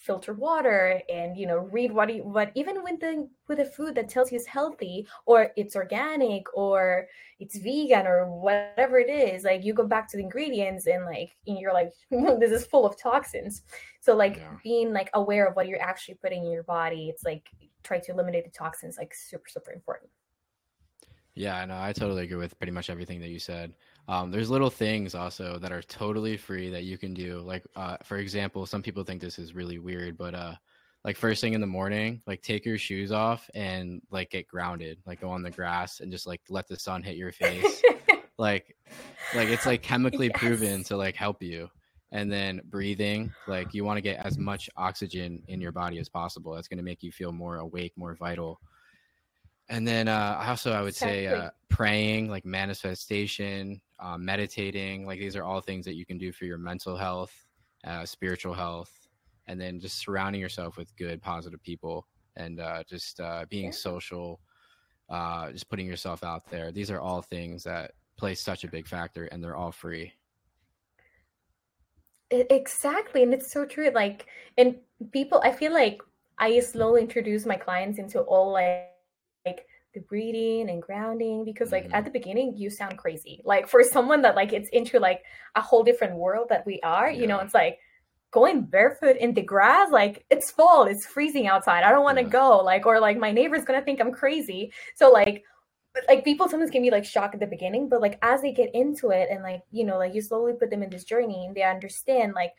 [0.00, 3.94] filter water and you know read what you, what even with the with a food
[3.94, 7.06] that tells you it's healthy or it's organic or
[7.38, 11.36] it's vegan or whatever it is like you go back to the ingredients and like
[11.46, 11.92] and you're like
[12.40, 13.62] this is full of toxins
[14.00, 14.56] so like yeah.
[14.64, 17.50] being like aware of what you're actually putting in your body it's like
[17.82, 20.10] try to eliminate the toxins like super super important
[21.34, 23.72] yeah i know i totally agree with pretty much everything that you said
[24.10, 27.38] um, there's little things also that are totally free that you can do.
[27.42, 30.54] Like, uh, for example, some people think this is really weird, but uh,
[31.04, 34.98] like first thing in the morning, like take your shoes off and like get grounded,
[35.06, 37.82] like go on the grass and just like let the sun hit your face.
[38.38, 38.76] like,
[39.32, 40.36] like it's like chemically yes.
[40.36, 41.70] proven to like help you.
[42.10, 46.08] And then breathing, like you want to get as much oxygen in your body as
[46.08, 46.52] possible.
[46.52, 48.60] That's going to make you feel more awake, more vital.
[49.70, 55.06] And then uh, also, I would say uh, praying, like manifestation, uh, meditating.
[55.06, 57.32] Like these are all things that you can do for your mental health,
[57.84, 58.90] uh, spiritual health,
[59.46, 63.70] and then just surrounding yourself with good, positive people and uh, just uh, being yeah.
[63.70, 64.40] social,
[65.52, 66.72] just putting yourself out there.
[66.72, 70.12] These are all things that play such a big factor, and they're all free.
[72.32, 73.90] Exactly, and it's so true.
[73.94, 74.26] Like,
[74.58, 74.76] and
[75.12, 76.02] people, I feel like
[76.38, 78.89] I slowly introduce my clients into all like
[79.94, 81.94] the breathing and grounding because like mm-hmm.
[81.94, 85.22] at the beginning you sound crazy like for someone that like it's into like
[85.56, 87.20] a whole different world that we are yeah.
[87.20, 87.78] you know it's like
[88.30, 92.24] going barefoot in the grass like it's fall it's freezing outside i don't want to
[92.24, 92.30] yeah.
[92.30, 95.42] go like or like my neighbor's gonna think i'm crazy so like
[95.92, 98.52] but, like people sometimes can be like shocked at the beginning but like as they
[98.52, 101.46] get into it and like you know like you slowly put them in this journey
[101.46, 102.52] and they understand like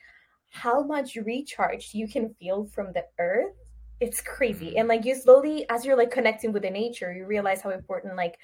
[0.49, 3.55] how much recharge you can feel from the earth
[4.01, 4.77] it's crazy.
[4.77, 8.15] And like you slowly as you're like connecting with the nature you realize how important
[8.17, 8.37] like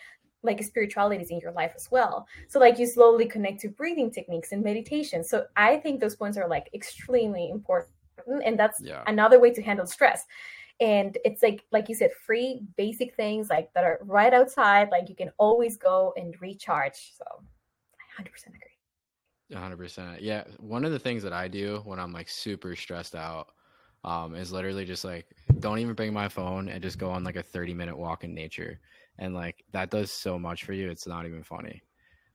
[0.44, 2.28] like spirituality is in your life as well.
[2.48, 5.24] So like you slowly connect to breathing techniques and meditation.
[5.24, 7.92] So i think those points are like extremely important
[8.46, 9.04] and that's yeah.
[9.08, 10.26] another way to handle stress.
[10.80, 15.10] And it's like like you said free basic things like that are right outside like
[15.10, 17.14] you can always go and recharge.
[17.18, 17.26] So
[18.20, 18.78] i 100% agree.
[19.52, 20.18] 100%.
[20.22, 23.48] Yeah, one of the things that I do when I'm like super stressed out
[24.04, 25.26] um, is literally just like
[25.60, 28.34] don't even bring my phone and just go on like a 30 minute walk in
[28.34, 28.80] nature.
[29.20, 31.82] And like that does so much for you it's not even funny.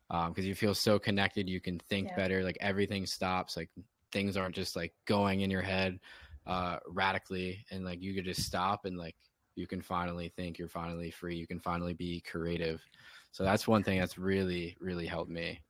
[0.09, 2.17] Because um, you feel so connected you can think yeah.
[2.17, 3.71] better like everything stops like
[4.11, 5.99] things aren't just like going in your head
[6.47, 7.65] uh radically.
[7.71, 9.17] And like you could just stop and like
[9.55, 12.83] you can finally think you're finally free you can finally be creative.
[13.31, 15.61] So that's one thing that's really really helped me.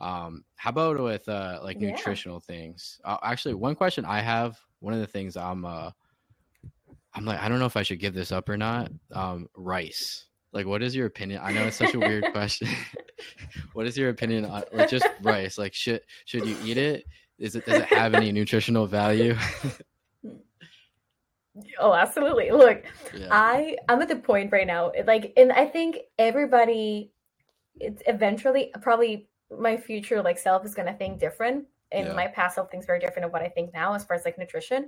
[0.00, 1.90] Um how about with uh like yeah.
[1.90, 3.00] nutritional things?
[3.04, 5.90] Uh, actually one question i have one of the things i'm uh
[7.14, 8.90] i'm like i don't know if i should give this up or not.
[9.12, 10.26] Um rice.
[10.52, 11.40] Like what is your opinion?
[11.42, 12.68] I know it's such a weird question.
[13.74, 15.56] What is your opinion on like just rice?
[15.56, 17.04] Like should should you eat it?
[17.38, 19.36] Is it does it have any nutritional value?
[21.78, 22.50] Oh absolutely.
[22.50, 23.28] Look yeah.
[23.30, 27.12] i i'm at the point right now like and i think everybody
[27.76, 32.12] it's eventually probably my future like self is going to think different and yeah.
[32.14, 34.38] my past self thinks very different of what i think now as far as like
[34.38, 34.86] nutrition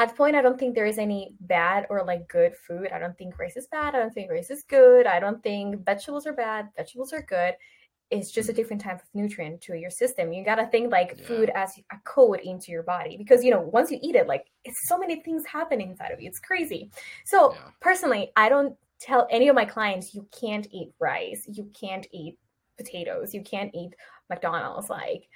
[0.00, 2.88] at the point i don't think there is any bad or like good food.
[2.92, 3.94] I don't think rice is bad.
[3.94, 5.06] I don't think rice is good.
[5.06, 6.68] I don't think vegetables are bad.
[6.76, 7.54] Vegetables are good.
[8.10, 8.56] It's just a mm-hmm.
[8.56, 10.32] different type of nutrient to your system.
[10.32, 11.26] You got to think like yeah.
[11.26, 14.46] food as a code into your body because you know once you eat it like
[14.64, 16.28] it's so many things happen inside of you.
[16.28, 16.90] It's crazy.
[17.24, 17.60] So yeah.
[17.80, 21.44] personally i don't tell any of my clients you can't eat rice.
[21.46, 22.38] You can't eat
[22.76, 23.34] potatoes.
[23.34, 23.92] You can't eat
[24.28, 24.88] mcdonald's.
[24.88, 25.28] Like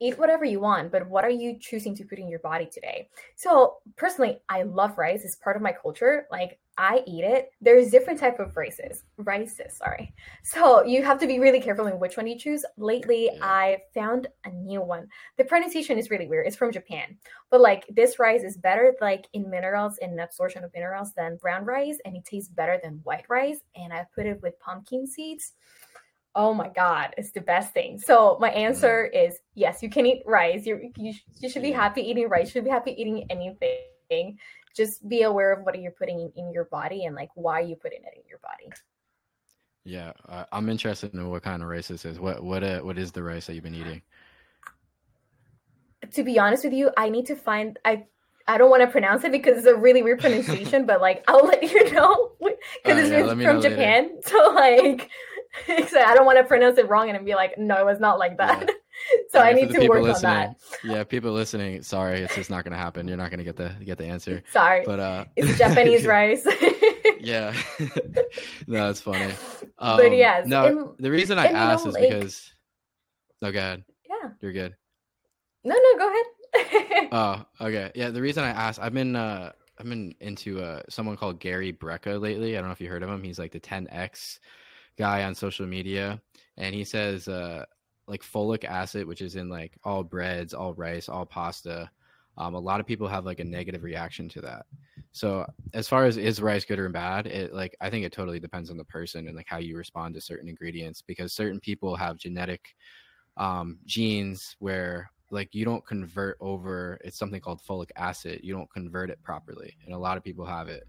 [0.00, 3.08] eat whatever you want, but what are you choosing to put in your body today?
[3.36, 5.24] So personally, I love rice.
[5.24, 6.26] It's part of my culture.
[6.30, 7.52] Like I eat it.
[7.60, 10.12] There's different type of rices, rices, sorry.
[10.42, 12.64] So you have to be really careful in which one you choose.
[12.76, 15.06] Lately, I found a new one.
[15.38, 16.46] The pronunciation is really weird.
[16.46, 17.16] It's from Japan,
[17.50, 21.64] but like this rice is better like in minerals and absorption of minerals than brown
[21.64, 23.60] rice, and it tastes better than white rice.
[23.76, 25.52] And I put it with pumpkin seeds
[26.36, 27.98] oh my god it's the best thing.
[27.98, 29.28] So my answer mm.
[29.28, 30.66] is yes you can eat rice.
[30.66, 32.48] You you, you should be happy eating rice.
[32.48, 34.38] You should be happy eating anything.
[34.76, 37.76] Just be aware of what you're putting in, in your body and like why you're
[37.76, 38.70] putting it in your body.
[39.84, 42.18] Yeah uh, i'm interested in what kind of rice this is.
[42.18, 44.02] What what uh, what is the rice that you've been eating?
[46.10, 48.04] To be honest with you i need to find i
[48.46, 51.46] I don't want to pronounce it because it's a really weird pronunciation, but like I'll
[51.46, 54.04] let you know because uh, it's yeah, from Japan.
[54.04, 54.20] Later.
[54.26, 55.10] So like
[55.88, 58.18] so I don't want to pronounce it wrong and be like, no, it was not
[58.18, 58.62] like that.
[58.68, 58.74] Yeah.
[59.30, 60.56] so I need to work on that.
[60.82, 63.08] Yeah, people listening, sorry, it's just not gonna happen.
[63.08, 64.42] You're not gonna get the get the answer.
[64.50, 66.46] Sorry, but uh, it's Japanese rice.
[67.20, 67.54] yeah,
[68.66, 69.32] no, it's funny.
[69.78, 72.52] Um, but yes, no, and, the reason I asked is like, because.
[73.42, 73.84] No, go ahead.
[74.08, 74.74] Yeah, you're good.
[75.64, 77.08] No, no, go ahead.
[77.12, 77.90] oh, okay.
[77.94, 81.72] Yeah, the reason I asked, I've been uh, I've been into uh, someone called Gary
[81.72, 82.56] Brecka lately.
[82.56, 83.22] I don't know if you heard of him.
[83.22, 84.38] He's like the 10x
[84.96, 86.20] guy on social media,
[86.56, 87.64] and he says uh,
[88.06, 91.90] like folic acid, which is in like all breads, all rice, all pasta.
[92.36, 94.66] Um, a lot of people have like a negative reaction to that.
[95.12, 98.40] So as far as is rice good or bad, it like I think it totally
[98.40, 101.94] depends on the person and like how you respond to certain ingredients because certain people
[101.94, 102.74] have genetic
[103.36, 108.70] um, genes where like you don't convert over it's something called folic acid you don't
[108.70, 110.86] convert it properly and a lot of people have it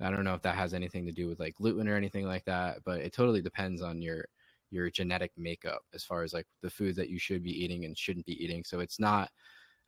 [0.00, 2.44] I don't know if that has anything to do with like gluten or anything like
[2.44, 4.26] that, but it totally depends on your
[4.70, 7.96] your genetic makeup as far as like the foods that you should be eating and
[7.96, 8.64] shouldn't be eating.
[8.64, 9.30] So it's not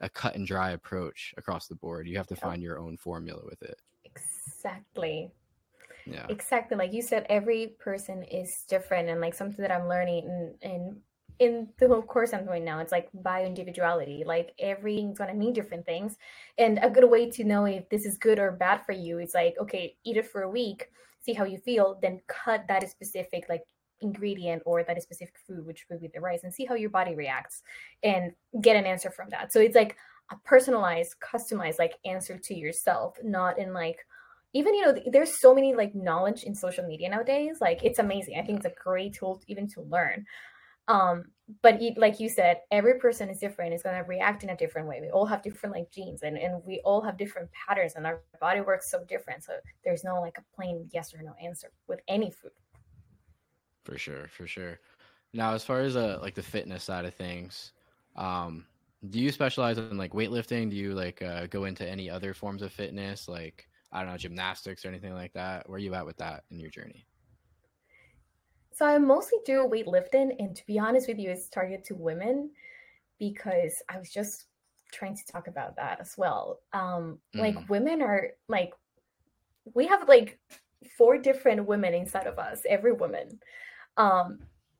[0.00, 2.06] a cut and dry approach across the board.
[2.06, 3.80] You have to find your own formula with it.
[4.04, 5.32] Exactly.
[6.06, 6.26] Yeah.
[6.28, 6.76] Exactly.
[6.76, 10.96] Like you said, every person is different and like something that I'm learning in, in
[11.38, 14.24] in the whole course I'm doing now, it's like bio individuality.
[14.26, 16.16] Like everything's gonna mean different things.
[16.58, 19.34] And a good way to know if this is good or bad for you is
[19.34, 20.88] like, okay, eat it for a week,
[21.20, 23.62] see how you feel, then cut that specific like
[24.00, 27.14] ingredient or that specific food, which would be the rice, and see how your body
[27.14, 27.62] reacts
[28.02, 29.52] and get an answer from that.
[29.52, 29.96] So it's like
[30.30, 33.98] a personalized, customized like answer to yourself, not in like
[34.54, 38.38] even you know there's so many like knowledge in social media nowadays like it's amazing
[38.38, 40.24] i think it's a great tool even to learn
[40.88, 41.24] um
[41.62, 44.86] but like you said every person is different is going to react in a different
[44.86, 45.00] way.
[45.00, 48.20] We all have different like genes and, and we all have different patterns and our
[48.40, 52.00] body works so different so there's no like a plain yes or no answer with
[52.08, 52.52] any food.
[53.84, 54.80] For sure for sure.
[55.32, 57.72] Now as far as uh like the fitness side of things
[58.16, 58.66] um
[59.08, 60.70] do you specialize in like weightlifting?
[60.70, 64.18] Do you like uh, go into any other forms of fitness like i don't know
[64.18, 65.68] gymnastics or anything like that?
[65.68, 67.06] Where are you at with that in your journey
[68.78, 72.50] so I mostly do weightlifting, and to be honest with you, it's targeted to women
[73.18, 74.44] because I was just
[74.92, 76.60] trying to talk about that as well.
[76.72, 77.40] Um, mm.
[77.40, 78.70] Like women are like
[79.74, 80.38] we have like
[80.96, 83.40] four different women inside of us, every woman.
[83.96, 84.38] Um,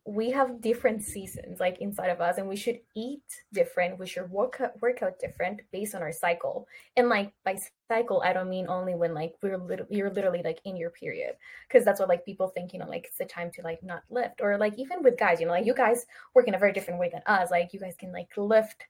[0.09, 4.31] we have different seasons like inside of us and we should eat different we should
[4.31, 6.67] work out, work out different based on our cycle.
[6.97, 7.59] And like by
[7.91, 11.33] cycle i don't mean only when like we're little you're literally like in your period
[11.67, 14.03] because that's what like people think you know like it's the time to like not
[14.09, 14.41] lift.
[14.41, 16.99] Or like even with guys you know like you guys work in a very different
[16.99, 18.85] way than us like you guys can like lift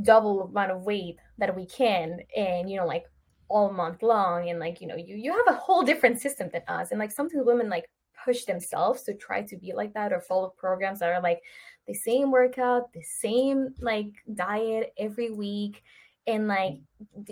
[0.00, 3.04] double amount of weight that we can and you know like
[3.50, 6.62] all month long and like you know you you have a whole different system than
[6.66, 6.92] us.
[6.92, 7.84] And like sometimes women like
[8.24, 11.40] push themselves to try to be like that or follow programs that are like
[11.86, 15.82] the same workout, the same like diet every week.
[16.26, 16.78] And like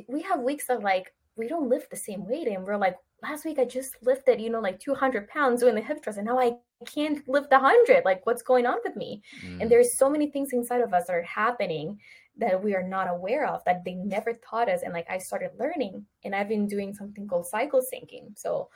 [0.09, 3.45] we have weeks that like we don't lift the same weight and we're like last
[3.45, 6.39] week I just lifted, you know, like 200 pounds doing the hip thrust and now
[6.39, 6.55] I
[6.87, 8.05] can't lift 100.
[8.05, 9.23] Like what's going on with me?
[9.45, 9.63] Mm.
[9.63, 11.99] And there's so many things inside of us that are happening
[12.39, 14.83] that we are not aware of that they never taught us.
[14.83, 18.37] And like I started learning and I've been doing something called cycle syncing.
[18.37, 18.69] So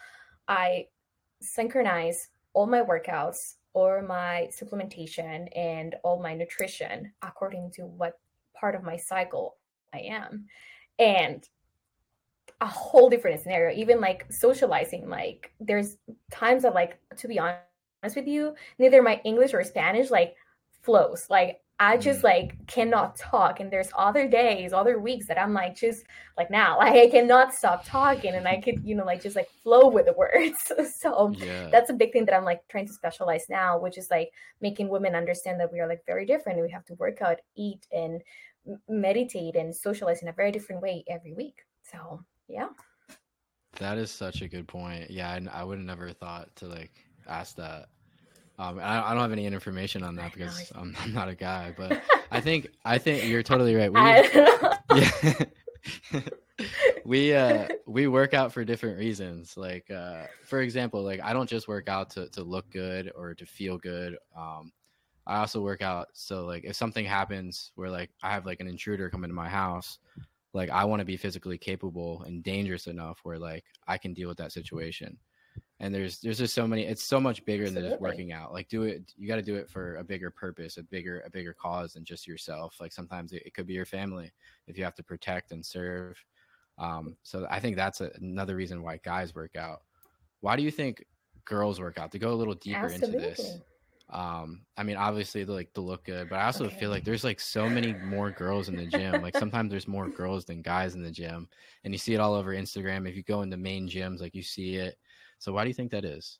[0.46, 0.86] I
[1.44, 8.18] synchronize all my workouts or my supplementation and all my nutrition according to what
[8.54, 9.56] part of my cycle
[9.92, 10.46] I am.
[10.98, 11.46] And
[12.60, 15.96] a whole different scenario, even like socializing, like there's
[16.30, 20.36] times that like to be honest with you, neither my English or Spanish like
[20.82, 21.26] flows.
[21.28, 22.24] Like I just mm.
[22.24, 23.58] like cannot talk.
[23.60, 26.04] And there's other days, other weeks that I'm like just
[26.38, 29.50] like now, like I cannot stop talking and I could, you know, like just like
[29.62, 30.72] flow with the words.
[30.98, 31.68] so yeah.
[31.70, 34.88] that's a big thing that I'm like trying to specialize now, which is like making
[34.88, 36.60] women understand that we are like very different.
[36.60, 38.22] We have to work out, eat, and
[38.88, 41.58] meditate and socialize in a very different way every week.
[41.82, 42.68] So yeah.
[43.78, 45.10] That is such a good point.
[45.10, 46.92] Yeah, I, I would have never thought to like
[47.26, 47.88] ask that
[48.58, 51.74] um, I, I, don't have any information on that because I'm, I'm, not a guy,
[51.76, 53.92] but I think I think you're totally right.
[53.92, 56.20] We, yeah,
[57.04, 59.56] we uh, we work out for different reasons.
[59.56, 63.34] Like uh, for example, like I don't just work out to to look good or
[63.34, 64.16] to feel good.
[64.36, 64.72] Um,
[65.26, 68.68] I also work out so like if something happens where like I have like an
[68.68, 69.98] intruder come into my house,
[70.52, 74.28] like I want to be physically capable and dangerous enough where like I can deal
[74.28, 75.18] with that situation
[75.84, 77.82] and there's there's just so many it's so much bigger Absolutely.
[77.82, 80.30] than just working out like do it you got to do it for a bigger
[80.30, 83.74] purpose a bigger a bigger cause than just yourself like sometimes it, it could be
[83.74, 84.32] your family
[84.66, 86.16] if you have to protect and serve
[86.78, 89.82] um, so i think that's a, another reason why guys work out
[90.40, 91.04] why do you think
[91.44, 93.16] girls work out to go a little deeper Absolutely.
[93.16, 93.58] into this
[94.10, 96.76] um i mean obviously like to look good but i also okay.
[96.76, 100.08] feel like there's like so many more girls in the gym like sometimes there's more
[100.08, 101.48] girls than guys in the gym
[101.84, 104.42] and you see it all over instagram if you go into main gyms like you
[104.42, 104.98] see it
[105.44, 106.38] so why do you think that is?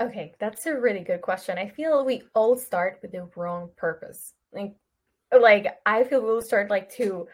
[0.00, 1.58] Okay, that's a really good question.
[1.58, 4.32] I feel we all start with the wrong purpose.
[4.54, 4.74] Like
[5.38, 7.28] like I feel we'll start like to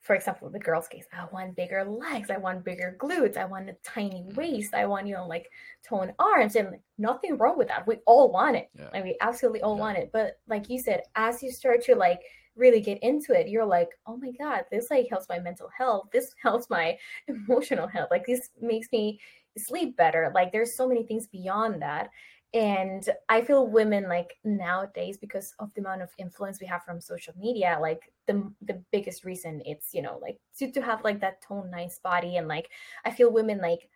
[0.00, 3.70] for example, the girls' case, I want bigger legs, I want bigger glutes, I want
[3.70, 5.48] a tiny waist, I want, you know, like
[5.84, 7.86] toned arms, and like, nothing wrong with that.
[7.86, 8.68] We all want it.
[8.76, 8.88] Yeah.
[8.92, 9.80] Like we absolutely all yeah.
[9.80, 10.10] want it.
[10.12, 12.20] But like you said, as you start to like
[12.56, 16.08] really get into it, you're like, oh my God, this like helps my mental health.
[16.12, 16.96] This helps my
[17.28, 18.08] emotional health.
[18.10, 19.20] Like this makes me
[19.58, 20.30] sleep better.
[20.34, 22.10] Like there's so many things beyond that.
[22.54, 27.00] And I feel women like nowadays, because of the amount of influence we have from
[27.00, 31.20] social media, like the the biggest reason it's, you know, like to, to have like
[31.20, 32.36] that tone nice body.
[32.36, 32.68] And like
[33.06, 33.88] I feel women like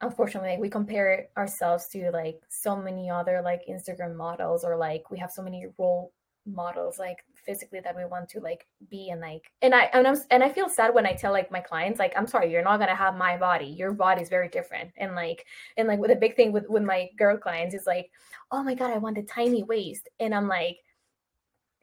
[0.00, 5.18] unfortunately we compare ourselves to like so many other like Instagram models or like we
[5.18, 6.12] have so many role
[6.46, 10.16] models like physically that we want to like be and like and I and I'm
[10.30, 12.78] and I feel sad when I tell like my clients like I'm sorry you're not
[12.78, 13.66] gonna have my body.
[13.66, 14.90] Your body is very different.
[14.96, 15.44] And like
[15.76, 18.10] and like with a big thing with with my girl clients is like
[18.50, 20.08] oh my god I want a tiny waist.
[20.20, 20.78] And I'm like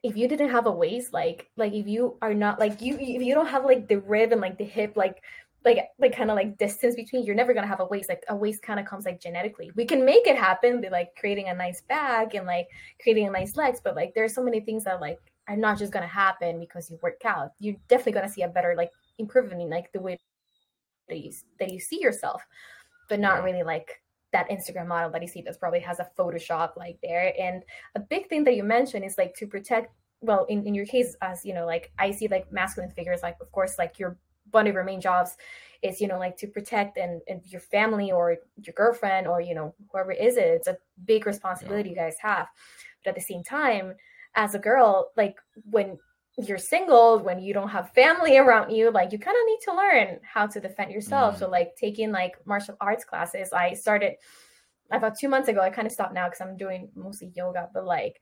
[0.02, 3.22] if you didn't have a waist like like if you are not like you if
[3.22, 5.22] you don't have like the rib and like the hip like
[5.66, 8.10] like like kind of like distance between you're never gonna have a waist.
[8.10, 9.72] Like a waist kind of comes like genetically.
[9.76, 12.68] We can make it happen by like creating a nice bag and like
[13.02, 15.18] creating a nice legs but like there's so many things that like
[15.50, 18.76] are not just gonna happen because you work out you're definitely gonna see a better
[18.78, 20.18] like improvement in like the way
[21.10, 22.46] that you that you see yourself
[23.10, 26.78] but not really like that Instagram model that you see that probably has a Photoshop
[26.78, 27.34] like there.
[27.40, 27.64] And
[27.96, 31.16] a big thing that you mentioned is like to protect well in, in your case
[31.22, 34.18] as you know like i see like masculine figures like of course like your
[34.52, 35.38] one of your main jobs
[35.82, 39.56] is you know like to protect and, and your family or your girlfriend or you
[39.56, 41.96] know whoever is it it's a big responsibility yeah.
[41.96, 42.48] you guys have
[43.04, 43.94] but at the same time
[44.36, 45.36] as a girl like
[45.70, 45.98] when
[46.38, 49.74] you're single when you don't have family around you like you kind of need to
[49.76, 51.40] learn how to defend yourself mm.
[51.40, 54.14] so like taking like martial arts classes i started
[54.92, 57.86] about two months ago i kind of stopped now because i'm doing mostly yoga but
[57.86, 58.22] like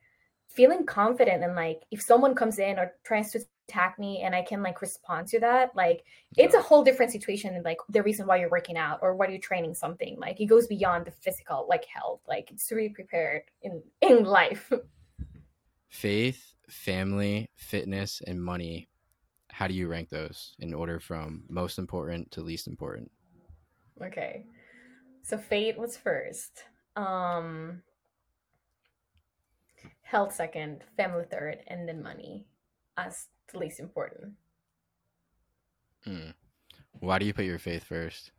[0.49, 4.41] feeling confident and like if someone comes in or tries to attack me and I
[4.41, 6.03] can like respond to that, like
[6.37, 9.27] it's a whole different situation than like the reason why you're working out or why
[9.27, 10.17] you're training something.
[10.19, 12.21] Like it goes beyond the physical like health.
[12.27, 14.71] Like it's to be prepared in in life.
[15.97, 18.87] Faith, family, fitness, and money.
[19.49, 23.09] How do you rank those in order from most important to least important?
[24.05, 24.45] okay.
[25.23, 26.65] So fate was first.
[26.95, 27.81] Um
[30.03, 32.45] health second, family third, and then money
[32.95, 34.33] as the least important.
[36.05, 36.35] Mm.
[36.99, 38.31] Why do you put your faith first?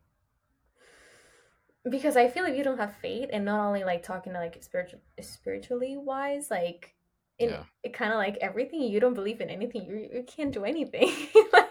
[1.90, 4.62] because I feel like you don't have faith, and not only like talking to like
[4.62, 6.94] spiritual spiritually wise, like
[7.39, 7.64] in Yeah.
[7.82, 11.12] it kind of like everything you don't believe in anything, you you can't do anything.
[11.53, 11.68] like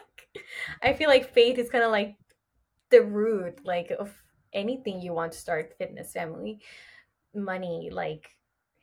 [0.82, 2.16] I feel like faith is kind of like
[2.90, 4.14] the root like of
[4.54, 6.60] anything you want to start fitness, family,
[7.36, 8.30] money, like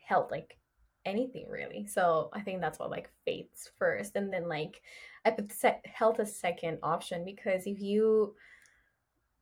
[0.07, 0.57] health, like
[1.05, 1.87] anything really.
[1.87, 4.83] So I think that's what like faith's first, and then like
[5.25, 5.53] I put
[5.87, 8.35] health as second option because if you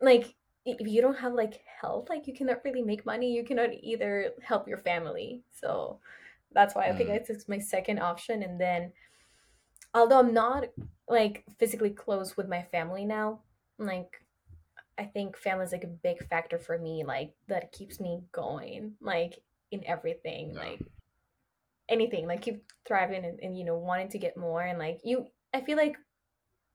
[0.01, 0.34] like
[0.64, 4.32] if you don't have like health like you cannot really make money you cannot either
[4.43, 5.99] help your family so
[6.55, 7.30] that's why i think Mm.
[7.30, 8.92] it's my second option and then
[9.94, 10.64] although i'm not
[11.09, 13.40] like physically close with my family now
[13.78, 14.11] like
[14.98, 18.94] i think family is like a big factor for me like that keeps me going
[19.00, 20.61] like in everything Yeah.
[20.61, 20.80] like
[21.88, 25.26] anything like keep thriving and, and you know wanting to get more and like you
[25.53, 25.96] i feel like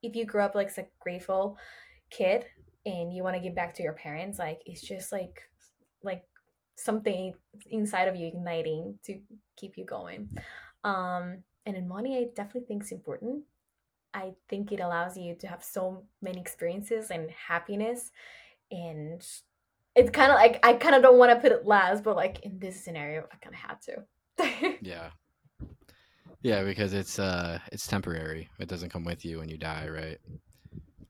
[0.04, 1.58] if you grow up like a grateful
[2.12, 2.46] kid
[2.86, 5.42] and you want to give back to your parents like it's just like
[6.04, 6.24] like
[6.78, 7.34] something
[7.70, 9.20] inside of you igniting to
[9.56, 10.30] keep you going
[10.84, 13.44] um and in money i definitely think it's important
[14.14, 18.12] i think it allows you to have so many experiences and happiness
[18.72, 19.26] and
[19.96, 22.40] it's kind of like i kind of don't want to put it last but like
[22.44, 24.04] in this scenario i kind of had to
[24.82, 25.10] Yeah.
[26.44, 28.50] Yeah, because it's uh it's temporary.
[28.60, 30.18] It doesn't come with you when you die, right?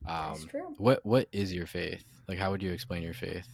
[0.08, 2.04] that's Um true what what is your faith?
[2.28, 3.48] Like how would you explain your faith?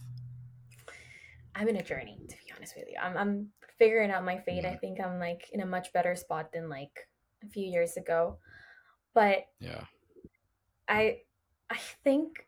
[1.54, 3.48] I'm in a journey to be honest with you i'm, I'm
[3.78, 4.80] figuring out my fate i Mhm.
[4.80, 7.08] think i'm like in a much better spot than like
[7.42, 8.38] a few years ago
[9.14, 9.84] but Yeah.
[10.88, 11.22] I
[11.70, 12.46] I think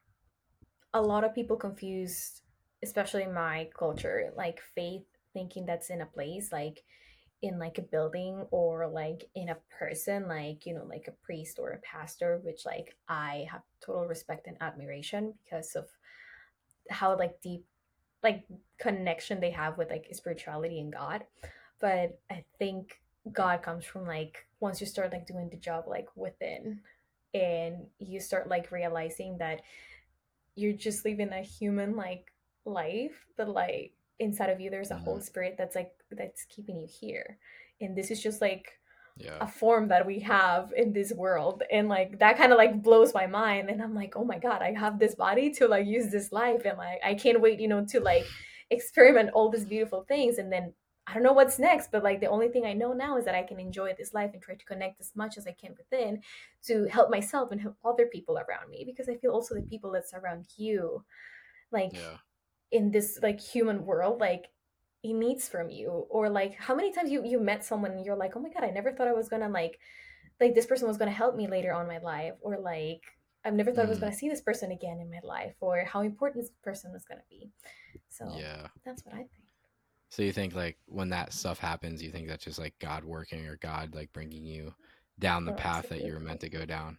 [0.94, 2.42] a lot of people confuse,
[2.82, 6.84] especially in my culture, like faith thinking that's in a place, like
[7.42, 11.58] in like a building or like in a person, like you know, like a priest
[11.58, 15.88] or a pastor, which like I have total respect and admiration because of
[16.90, 17.64] how like deep
[18.26, 18.44] like
[18.78, 21.22] connection they have with like spirituality and God.
[21.80, 23.00] But I think
[23.32, 26.80] God comes from like once you start like doing the job like within
[27.34, 29.60] and you start like realizing that
[30.56, 32.32] you're just living a human like
[32.64, 35.04] life but like inside of you there's a Mhm.
[35.04, 37.38] whole spirit that's like that's keeping you here
[37.80, 38.78] and this is just like
[39.18, 39.38] Yeah.
[39.40, 43.14] a form that we have in this world and like that kind of like blows
[43.14, 46.10] my mind and i'm like oh my god i have this body to like use
[46.10, 48.26] this life and like i can't wait you know to like
[48.70, 50.70] experiment all these beautiful things and then
[51.06, 53.34] i don't know what's next but like the only thing i know now is that
[53.34, 56.20] i can enjoy this life and try to connect as much as i can within
[56.62, 59.90] to help myself and help other people around me because i feel also the people
[59.90, 61.02] that surround you
[61.72, 62.18] like Yeah.
[62.70, 64.48] in this like human world like
[65.02, 68.16] he needs from you or like how many times you you met someone and you're
[68.16, 69.78] like oh my god i never thought i was gonna like
[70.40, 73.02] like this person was gonna help me later on in my life or like
[73.44, 74.02] i've never thought i was Mm.
[74.02, 77.22] gonna see this person again in my life or how important this person was gonna
[77.30, 77.50] be
[78.08, 78.68] so Yeah.
[78.84, 79.30] that's what i think
[80.08, 83.46] So you think like when that stuff happens, you think that's just like God working
[83.46, 84.72] or God like bringing you
[85.18, 86.98] down the Oh, path that you were meant to go down.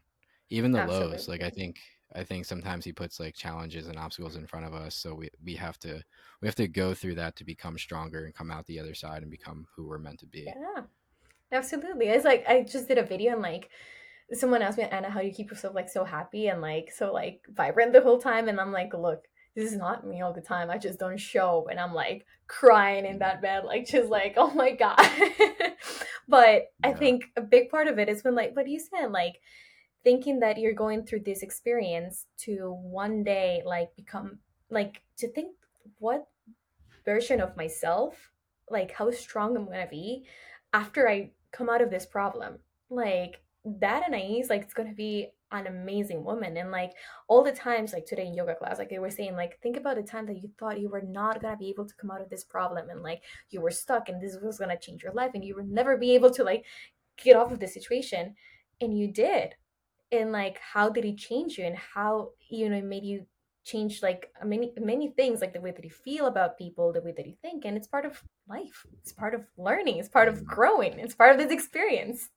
[0.50, 1.78] Even the lows, like I think
[2.16, 5.30] I think sometimes he puts like challenges and obstacles in front of us, so we
[5.43, 6.03] we have to
[6.41, 9.22] we have to go through that to become stronger and come out the other side
[9.22, 10.45] and become who we're meant to be.
[10.45, 10.84] yeah.
[11.51, 12.08] Absolutely.
[12.08, 13.70] It's like i just did a video and like
[14.34, 17.14] someone asked me Ana how do you keep yourself like so happy and like so
[17.14, 18.49] like vibrant the whole time?
[18.49, 19.24] And i'm like look
[19.55, 20.70] this is not me all the time.
[20.70, 21.68] I just don't show.
[21.70, 24.99] And i'm like crying in that bed like just like oh my god.
[26.28, 29.12] But i think a big part of it is when like what do you said
[29.12, 29.39] like
[30.04, 34.39] thinking that you're going through this experience to one day like become
[34.70, 35.52] like to think
[36.00, 36.28] what
[37.06, 38.32] version of myself
[38.70, 40.24] like how strong i'm gonna be
[40.74, 42.60] after i come out of this problem.
[42.89, 46.58] Like that and Anahiz, like it's gonna be an amazing woman.
[46.58, 46.93] And like
[47.28, 49.95] all the times like today in yoga class like they were saying like think about
[49.95, 52.30] the time that you thought you were not gonna be able to come out of
[52.30, 55.43] this problem and like you were stuck and this was gonna change your life and
[55.43, 56.66] you would never be able to like
[57.18, 58.36] get off of the situation.
[58.80, 59.56] And you did
[60.12, 63.26] and like how did it change you and how you know it made you
[63.66, 67.14] change like many many things like the way that you feel about people the way
[67.16, 70.45] that you think and it's part of life it's part of learning it's part of
[70.45, 72.30] growing it's part of this experience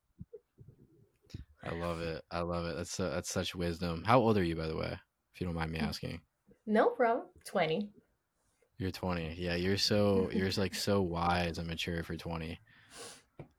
[1.62, 2.22] I love it.
[2.30, 2.76] I love it.
[2.76, 4.02] That's uh, that's such wisdom.
[4.04, 4.98] How old are you, by the way?
[5.34, 5.88] If you don't mind me Mm.
[5.88, 6.20] asking.
[6.66, 7.26] No problem.
[7.44, 7.90] 20.
[8.78, 9.34] You're 20.
[9.38, 12.58] Yeah, you're so you're like so wise and mature for 20.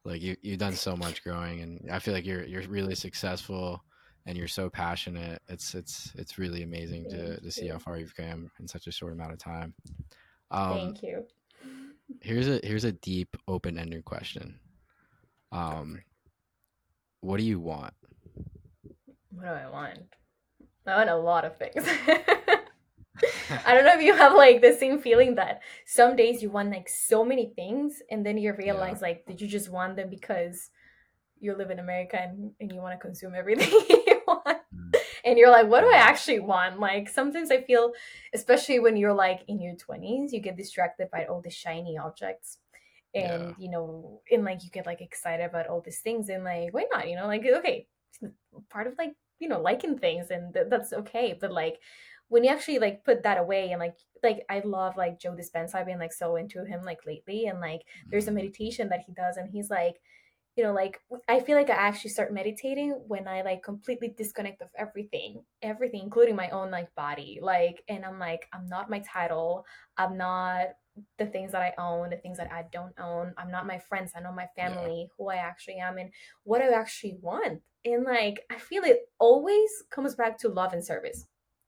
[0.03, 3.83] Like you you've done so much growing, and I feel like you're you're really successful,
[4.25, 5.41] and you're so passionate.
[5.47, 8.91] It's it's it's really amazing to to see how far you've come in such a
[8.91, 9.73] short amount of time.
[10.51, 11.25] Um, Thank you.
[12.21, 14.59] here's a here's a deep open ended question.
[15.51, 16.01] Um,
[17.21, 17.93] what do you want?
[19.31, 19.99] What do I want?
[20.87, 21.87] I want a lot of things.
[23.65, 26.71] I don't know if you have like the same feeling that some days you want
[26.71, 30.71] like so many things and then you realize like did you just want them because
[31.41, 33.71] you live in America and, and you want to consume everything.
[35.31, 36.81] And you're like, what do I actually want?
[36.81, 37.93] Like sometimes I feel,
[38.33, 42.57] especially when you're like in your 20s, you get distracted by all the shiny objects.
[43.15, 43.53] And Yeah.
[43.57, 46.85] you know, and like you get like excited about all these things and like, why
[46.91, 47.07] not?
[47.07, 47.87] You know, like okay,
[48.69, 51.37] part of like, you know, liking things and th- that's okay.
[51.39, 51.79] But like
[52.27, 55.75] when you actually like put that away and like like I love like Joe Dispenza.
[55.75, 58.35] I've been like so into him like lately and like there's a mm-hmm.
[58.35, 60.01] meditation that he does and he's like
[60.55, 60.99] you know like
[61.29, 66.01] i feel like i actually start meditating when i like completely disconnect of everything everything
[66.01, 69.65] including my own like body like and i'm like i'm not my title
[69.97, 70.67] i'm not
[71.17, 74.11] the things that i own the things that i don't own i'm not my friends
[74.15, 74.67] i know my Yeah.
[74.69, 76.11] family who i actually am and
[76.43, 80.85] what i actually want and like i feel it always comes back to love and
[80.85, 81.27] service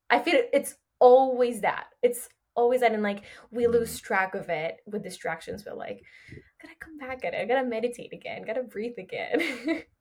[0.10, 4.50] i feel it, it's always that it's always that and like we lose track of
[4.50, 7.42] it with distractions but like I gotta come back at it.
[7.42, 8.44] I gotta meditate again.
[8.46, 9.84] Gotta breathe again.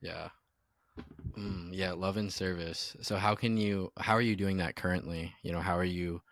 [0.00, 0.28] Yeah.
[1.36, 2.96] Mm, yeah, love and service.
[3.00, 5.34] So how can you how are you doing that currently?
[5.42, 6.22] You know, how are you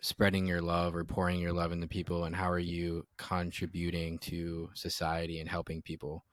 [0.00, 4.70] spreading your love or pouring your love into people and how are you contributing to
[4.74, 6.24] society and helping people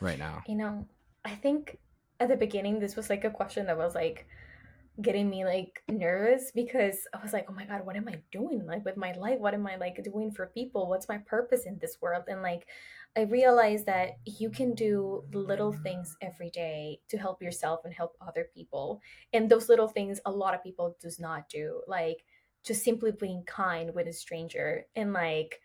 [0.00, 0.42] right now?
[0.46, 0.86] you know,
[1.24, 1.78] I think
[2.20, 4.26] at the beginning this was like a question that was like
[5.02, 8.64] getting me like nervous because I was like, oh my god, what am I doing
[8.64, 9.40] like with my life?
[9.40, 10.88] What am I like doing for people?
[10.88, 12.24] What's my purpose in this world?
[12.28, 12.66] And like
[13.16, 18.16] I realized that you can do little things every day to help yourself and help
[18.20, 19.00] other people.
[19.32, 21.82] And those little things a lot of people does not do.
[21.88, 22.24] Like
[22.64, 24.86] just simply being kind with a stranger.
[24.94, 25.60] And like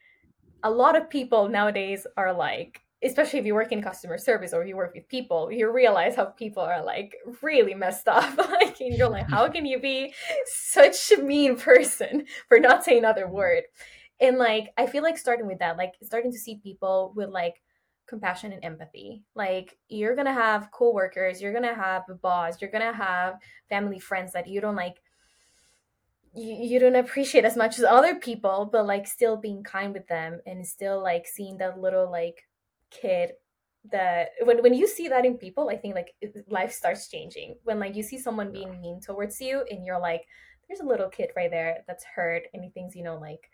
[0.64, 4.66] a lot of people nowadays are like especially if you work in customer service or
[4.66, 8.38] you work with people, you realize how people are like really messed up.
[8.38, 10.14] like, and you're like, how can you be
[10.46, 13.64] such a mean person for not saying another word?
[14.20, 17.62] And like, I feel like starting with that, like starting to see people with like
[18.06, 19.24] compassion and empathy.
[19.34, 23.36] Like, you're gonna have coworkers, you're gonna have a boss, you're gonna have
[23.70, 25.02] family friends that you don't like
[26.36, 30.08] you, you don't appreciate as much as other people but like still being kind with
[30.08, 32.44] them and still like seeing that little like
[32.92, 33.32] kid
[33.92, 36.14] that when when you see that in people i think like
[36.50, 37.56] life starts changing.
[37.64, 40.26] When like you see someone being mean towards you and you're like
[40.68, 43.50] there's a little kid right there that's hurt and he thinks you know like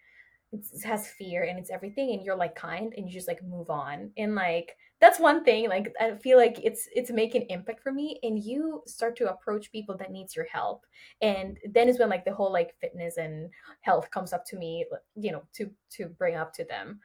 [0.51, 3.43] it's, it has fear and it's everything and you're like kind and you just like
[3.43, 4.11] move on.
[4.17, 8.17] And like that's one thing like i feel like it's it's making impact for me
[8.23, 10.85] and you start to approach people that needs your help.
[11.21, 13.49] And then is when like the whole like fitness and
[13.81, 16.99] health comes up to me you know to to bring up to them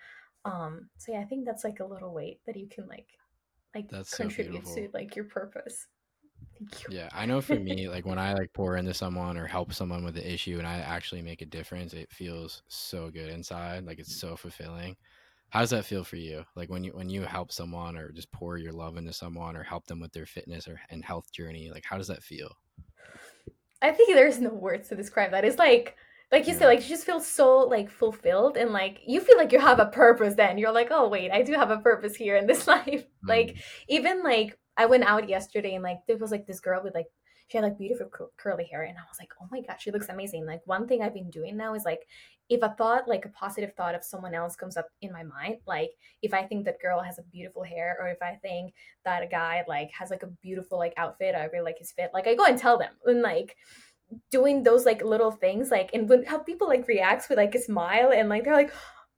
[0.45, 3.09] um so yeah i think that's like a little weight that you can like
[3.75, 5.87] like That's so contribute to like your purpose
[6.59, 9.47] thank you Yeah, I know for me, like when I like pour into someone or
[9.47, 13.29] help someone with an issue and I actually make a difference, it feels so good
[13.31, 13.85] inside.
[13.87, 14.97] Like it's so fulfilling.
[15.51, 16.45] How does that feel for you?
[16.57, 19.65] Like when you when you help someone or just pour your love into someone or
[19.65, 22.57] help them with their fitness or and health journey, like how does that feel?
[23.83, 25.45] I think there's no words to describe that.
[25.45, 25.97] It's like
[26.33, 26.69] like you said, Yeah.
[26.69, 29.87] like you just feel so like fulfilled and like you feel like you have a
[29.87, 30.59] purpose then.
[30.59, 33.05] You're like, oh wait, I do have a purpose here in this life.
[33.29, 36.83] Like Mm, even like I went out yesterday and like there was like this girl
[36.83, 37.07] with like
[37.49, 39.91] she had like beautiful cur- curly hair and I was like, oh my god, she
[39.91, 40.47] looks amazing.
[40.47, 42.07] Like one thing I've been doing now is like
[42.49, 45.57] if a thought like a positive thought of someone else comes up in my mind,
[45.67, 45.91] like
[46.23, 48.75] if I think that girl has a beautiful hair or if I think
[49.05, 52.11] that a guy like has like a beautiful like outfit, I really like his fit,
[52.15, 53.57] like I go and tell them and like
[54.31, 57.61] doing those like little things like and when how people like reacts with like a
[57.61, 58.73] smile and like they're like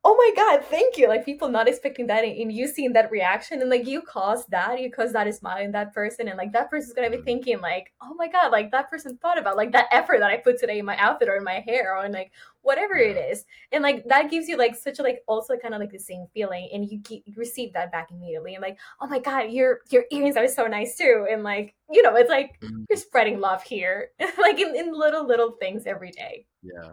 [0.05, 1.07] oh my god thank you.
[1.07, 4.49] Like people not expecting that and, and you seeing that reaction and like you caused
[4.51, 7.25] that you caused that smile in that person and like that person's gonna be Mhm.
[7.25, 10.37] thinking like oh my god like that person thought about like that effort that i
[10.37, 12.31] put today in my outfit or in my hair or in like
[12.61, 13.43] whatever it is.
[13.73, 16.27] And like that gives you like such a like also kind of like the same
[16.33, 19.79] feeling and you, ge- you receive that back immediately and like oh my god your
[19.89, 21.27] your earrings are so nice too.
[21.29, 24.11] And like you know it's like Mm, you're spreading love here.
[24.37, 26.45] Like in, in little little things every day.
[26.61, 26.91] Yeah.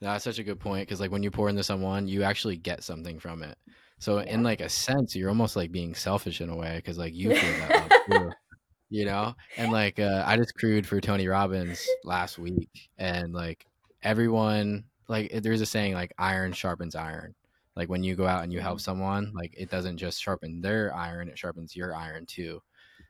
[0.00, 2.82] That's such a good point because like when you pour into someone, you actually get
[2.82, 3.58] something from it.
[3.98, 7.14] So in like a sense, you're almost like being selfish in a way because like
[7.14, 8.30] you feel that too.
[8.90, 13.64] you know and like uh, i just crewed for tony robbins last week and like
[14.02, 17.34] everyone like there's a saying like iron sharpens iron
[17.76, 18.82] like when you go out and you help mm-hmm.
[18.82, 22.60] someone like it doesn't just sharpen their iron it sharpens your iron too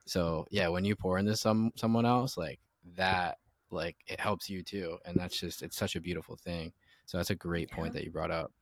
[0.07, 2.61] so yeah when you pour into some someone else like
[2.97, 3.39] that
[3.71, 6.73] like it helps you too and that's just it's such a beautiful thing
[7.11, 8.53] so that's a great point that you brought up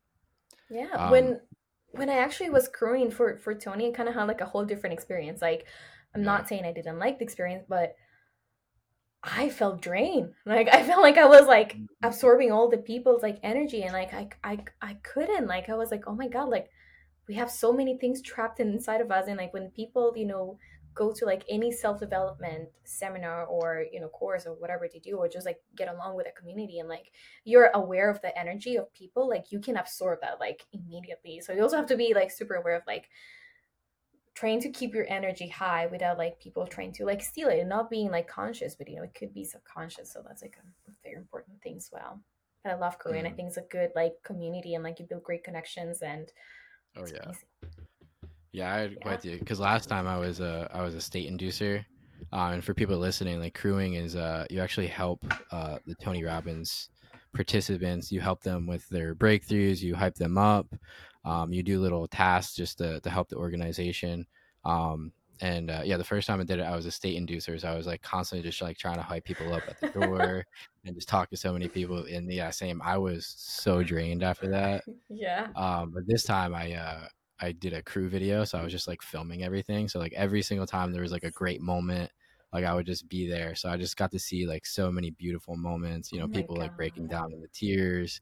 [0.71, 1.41] yeah um, when
[1.93, 4.65] when i actually was crewing for for tony i kind of had like a whole
[4.65, 5.67] different experience like
[6.15, 7.95] I'm not saying I didn't like the experience, but
[9.23, 10.33] I felt drained.
[10.47, 11.85] Like I felt like I was like mm-hmm.
[12.03, 15.47] absorbing all the people's like energy and like I I I couldn't.
[15.47, 16.71] Like I was like, "Oh my god, like
[17.29, 20.59] we have so many things trapped inside of us and like when people, you know,
[20.99, 25.29] go to like any self-development seminar or, you know, course or whatever to do or
[25.29, 27.13] just like get along with a community and like
[27.45, 31.41] you're aware of the energy of people, like you can absorb that like immediately.
[31.41, 33.09] So you also have to be like super aware of like
[34.35, 37.69] trying to keep your energy high without like people trying to like steal it and
[37.69, 40.93] not being like conscious but you know it could be subconscious so that's like a,
[41.03, 42.21] very important thing as well
[42.65, 43.27] and i love crewing mm.
[43.27, 46.31] i think it's a good like community and like you build great connections and
[46.97, 47.88] oh yeah amazing.
[48.59, 49.11] Yeah i yeah.
[49.11, 51.85] with you because last time i was a i was a state inducer
[52.33, 56.25] um, and for people listening like crewing is uh you actually help uh the tony
[56.25, 56.91] robbins
[57.35, 60.67] participants you help them with their breakthroughs you hype them up
[61.29, 64.27] um, you do little tasks just to, to help the organization.
[64.65, 67.61] Um, and uh, yeah, the first time I did it, I was a state inducer.
[67.61, 70.45] So I was like constantly just like trying to hype people up at the door
[70.85, 71.99] and just talk to so many people.
[72.11, 72.81] And yeah, same.
[72.83, 74.85] I was so drained after that.
[75.11, 75.49] Yeah.
[75.57, 77.09] Um, but this time I uh,
[77.41, 79.89] I did a crew video, so I was just like filming everything.
[79.89, 82.11] So like every single time there was like a great moment,
[82.53, 83.55] like I would just be there.
[83.55, 86.13] So I just got to see like so many beautiful moments.
[86.13, 86.63] You know, oh people God.
[86.63, 88.21] like breaking down in the tears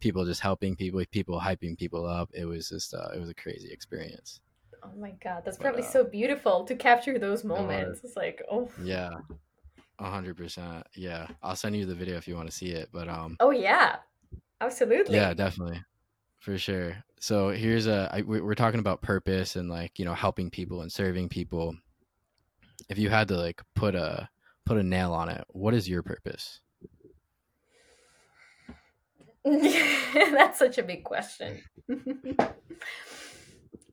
[0.00, 2.30] people just helping people, people hyping people up.
[2.32, 4.40] It was just uh, it was a crazy experience.
[4.82, 8.00] Oh my god, that's but, probably uh, so beautiful to capture those moments.
[8.04, 9.10] It's like oh yeah,
[10.00, 10.86] hundred percent.
[10.94, 12.88] Yeah, I'll send you the video if you want to see it.
[12.92, 13.96] But um, oh yeah,
[14.60, 15.16] absolutely.
[15.16, 15.82] Yeah, definitely,
[16.38, 16.96] for sure.
[17.20, 20.92] So here's a I, we're talking about purpose and like you know helping people and
[20.92, 21.76] serving people.
[22.88, 24.28] If you had to like put a
[24.64, 26.60] put a nail on it, what is your purpose?
[29.44, 31.62] That's such a big question.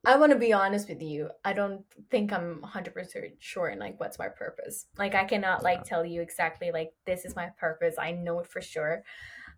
[0.07, 1.29] I want to be honest with you.
[1.43, 4.85] I don't think I'm 100% sure in like what's my purpose.
[4.99, 7.95] Like I cannot like tell you exactly like this is my purpose.
[7.97, 9.03] I know it for sure.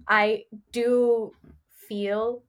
[0.08, 1.34] I do
[1.70, 2.44] feel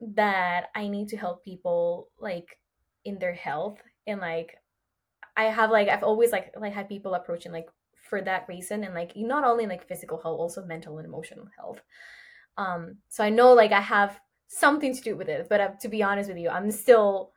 [0.00, 2.58] that I need to help people like
[3.04, 4.54] in their health and like
[5.36, 7.68] I have like I've always like like had people approaching like
[8.08, 11.80] for that reason and like not only like physical health also mental and emotional health
[12.58, 14.18] um, so I know like I have
[14.48, 17.30] something to do with it, but uh, to be honest with you, I'm still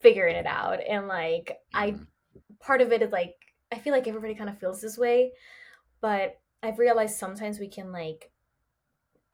[0.00, 0.78] figuring it out.
[0.88, 2.02] And like I, mm-hmm.
[2.60, 3.34] part of it is like
[3.72, 5.32] I feel like everybody kind of feels this way,
[6.00, 8.30] but I've realized sometimes we can like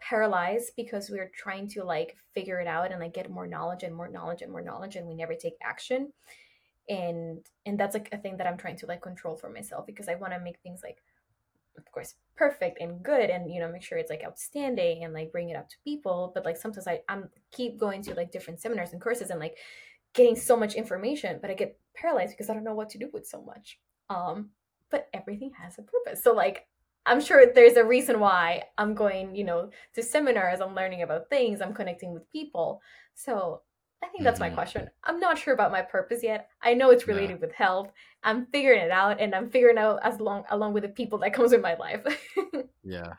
[0.09, 3.95] paralyze because we're trying to like figure it out and like get more knowledge and
[3.95, 6.13] more knowledge and more knowledge and we never take action.
[6.89, 10.07] And and that's like a thing that i'm trying to like control for myself because
[10.07, 10.99] i want to make things like
[11.79, 15.33] of course perfect and good and you know make sure it's like outstanding and like
[15.33, 16.31] bring it up to people.
[16.35, 19.57] But like sometimes i i'm keep going to like different seminars and courses and like
[20.13, 23.09] getting so much information but i get paralyzed because i don't know what to do
[23.13, 23.79] with so much.
[24.11, 24.51] Um
[24.91, 26.23] but everything has a purpose.
[26.23, 26.67] So like
[27.07, 31.29] i'm sure there's a reason why i'm going you know to seminars i'm learning about
[31.29, 32.81] things i'm connecting with people
[33.15, 33.61] so
[34.03, 34.51] I think that's mm-hmm.
[34.51, 34.91] my question.
[35.05, 36.51] I'm not sure about my purpose yet.
[36.61, 37.47] I know it's related yeah.
[37.47, 37.91] with health.
[38.23, 41.33] I'm figuring it out, and I'm figuring out as long along with the people that
[41.33, 42.05] comes in my life.
[42.85, 43.15] yeah,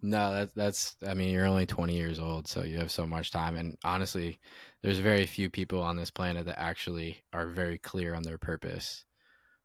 [0.00, 0.96] no, that's that's.
[1.06, 3.56] I mean, you're only 20 years old, so you have so much time.
[3.56, 4.40] And honestly,
[4.82, 9.04] there's very few people on this planet that actually are very clear on their purpose.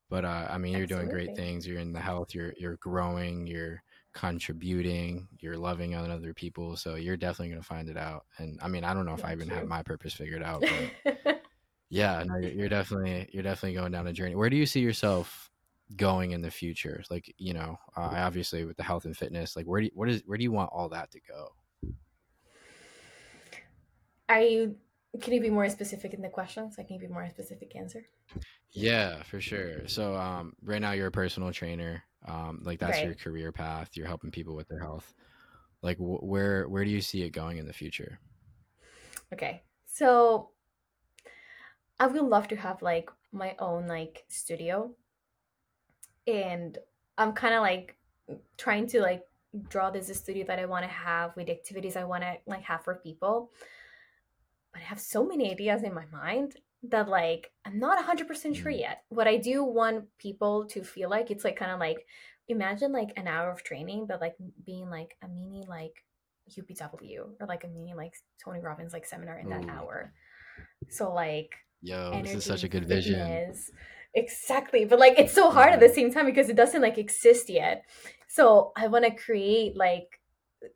[0.09, 1.09] But uh, I mean, you're Absolutely.
[1.09, 1.67] doing great things.
[1.67, 2.33] You're in the health.
[2.33, 3.45] You're you're growing.
[3.47, 3.83] You're
[4.17, 6.75] contributing, you're loving on other people.
[6.75, 8.25] So you're definitely going to find it out.
[8.39, 10.63] And I mean, I don't know if I even have my purpose figured out,
[11.05, 11.43] but
[11.89, 14.33] yeah, no, you're, you're definitely, you're definitely going down a journey.
[14.33, 15.51] Where do you see yourself
[15.95, 17.03] going in the future?
[17.11, 20.09] Like, you know, uh, obviously with the health and fitness, like where do you, what
[20.09, 21.49] is, where do you want all that to go?
[24.29, 24.75] You,
[25.22, 26.76] can you be more specific in the questions?
[26.80, 28.05] I can give you more specific answer.
[28.72, 29.88] Yeah, for sure.
[29.88, 33.05] So, um, right now you're a personal trainer um, like that's right.
[33.05, 35.13] your career path you're helping people with their health
[35.82, 38.20] like wh- where where do you see it going in the future
[39.34, 40.49] okay so
[41.99, 44.91] i would love to have like my own like studio
[46.26, 46.78] and
[47.18, 47.95] i'm kind of like
[48.57, 49.24] trying to like
[49.70, 52.61] draw this a studio that i want to have with activities i want to like
[52.61, 53.51] have for people
[54.78, 58.71] but i have so many ideas in my mind that like I'm not 100% sure
[58.71, 58.80] Mm.
[58.80, 59.03] yet.
[59.09, 62.05] What I do want people to feel like it's like kind of like
[62.47, 66.05] imagine like an hour of training but like being like a mini like
[66.55, 68.13] UPW or like a mini like
[68.43, 69.69] Tony Robbins like seminar in that Ooh.
[69.69, 70.13] hour.
[70.89, 73.17] So like Yo, energy, this is such a good vision.
[73.19, 73.71] fitness.
[74.13, 74.86] Exactly.
[74.86, 75.95] But like it's so hard at the Mhm.
[75.95, 77.86] same time because it doesn't like exist yet.
[78.28, 80.21] So I want to create like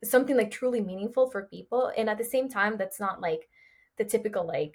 [0.02, 3.48] something like truly meaningful for people and at the same time that's not like
[3.98, 4.74] the typical like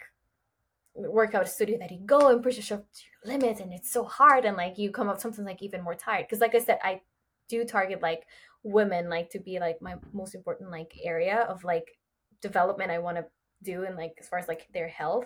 [0.96, 4.46] workout studio that you go and push yourself to your limits and it's so hard
[4.46, 6.26] and like you come up something like even more tired.
[6.28, 7.02] Because like i said i
[7.48, 8.24] do target like
[8.64, 11.98] women like to be like my most important like area of like
[12.42, 13.26] development i want to
[13.64, 15.26] do and like as far as like their health.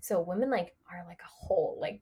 [0.00, 2.00] So women like are like a whole like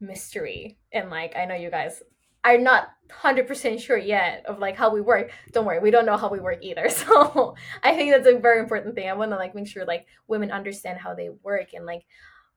[0.00, 2.02] mystery and like i know you guys
[2.44, 5.30] are not 100% sure yet of like how we work.
[5.52, 6.88] Don't worry we don't know how we work either.
[6.90, 9.08] So i think that's a very important thing.
[9.08, 12.04] I want to like make sure like women understand how they work and like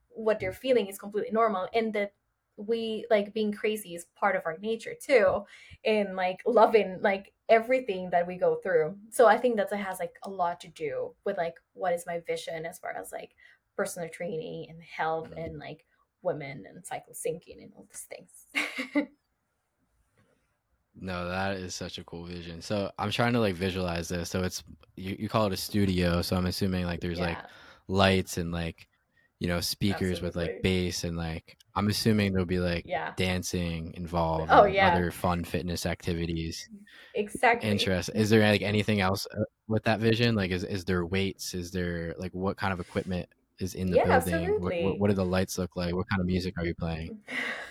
[0.08, 2.14] what they're feeling is completely normal and that
[2.56, 5.44] we like being crazy is part of our nature too
[5.84, 8.96] and like loving like everything that we go through.
[9.10, 12.06] So i think that it has like a lot to do with like what is
[12.06, 13.32] my vision as far as like
[13.76, 15.44] personal training and health Mhm.
[15.44, 15.84] and like
[16.22, 19.08] women and cycle syncing and all these things
[20.98, 22.62] No, that is such a cool vision.
[22.62, 24.30] So I'm trying to like visualize this.
[24.30, 24.62] So it's
[24.96, 26.22] you, you call it a studio.
[26.22, 27.44] So I'm assuming like there's like
[27.88, 28.88] lights and like
[29.38, 33.92] you know speakers with like bass and like I'm assuming there'll be like yeah dancing
[33.94, 34.88] involved Oh, yeah.
[34.96, 36.68] other fun fitness activities.
[37.14, 38.10] exactly Interest.
[38.14, 40.34] Is there like anything else uh, with that vision?
[40.34, 41.54] Like is is there weights?
[41.54, 43.28] Is there like what kind of equipment
[43.58, 44.54] is in the Yeah, building?
[44.58, 44.78] What, absolutely.
[44.78, 45.94] what what do the lights look like?
[45.94, 47.12] What kind of music are you playing?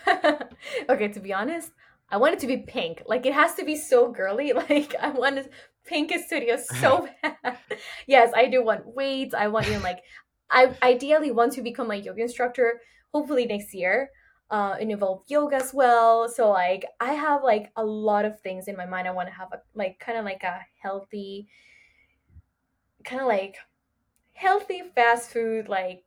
[0.90, 1.72] okay, to be honest,
[2.16, 3.04] I want it to be pink.
[3.08, 4.54] Like it has to be so girly.
[4.70, 5.50] Like I want a
[5.86, 7.58] pink studio so bad.
[8.08, 9.34] yes, I do want weights.
[9.34, 10.02] I want you know, like
[10.50, 12.80] I ideally want to become a yoga instructor.
[13.14, 14.12] Hopefully next year.
[14.50, 16.30] Uh, and involve yoga as well.
[16.30, 19.10] So like I have like a lot of things in my mind.
[19.10, 21.50] I want to have a like kind of like a healthy,
[23.04, 23.58] kind of like
[24.32, 26.05] healthy fast food like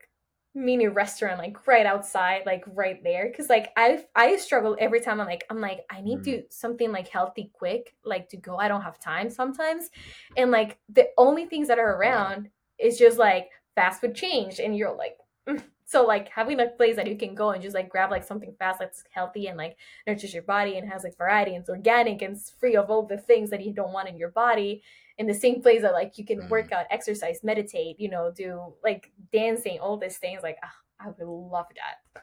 [0.59, 5.21] mini restaurant like right outside like right there because like i i struggle every time
[5.21, 8.67] i'm like i'm like i need to something like healthy quick like to go i
[8.67, 9.91] don't have time sometimes
[10.37, 12.49] and like the only things that are around
[12.79, 15.17] is just like fast food change and you're like
[15.49, 15.63] mm.
[15.85, 18.53] so like having a place that you can go and just like grab like something
[18.59, 19.77] fast that's healthy and like
[20.09, 23.07] nurtures your body and has like variety and it's organic and it's free of all
[23.07, 24.83] the things that you don't want in your body
[25.19, 26.49] in the same place that like you can Mhm.
[26.49, 30.43] work out, exercise, meditate, you know, do like dancing, all these things.
[30.43, 32.23] Like ah, I would love that.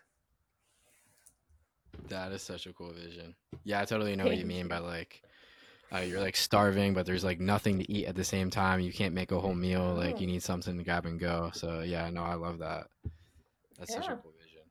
[2.10, 3.36] That is such a cool vision.
[3.64, 5.22] Yeah, I totally know what you mean by like
[5.94, 8.80] uh, you're like starving, but there's like nothing to eat at the same time.
[8.80, 9.94] You can't make a whole meal.
[9.94, 10.32] Like you Oh.
[10.32, 11.52] need something to grab and go.
[11.54, 12.88] So yeah, no, I love that.
[13.78, 14.62] That's such a cool vision.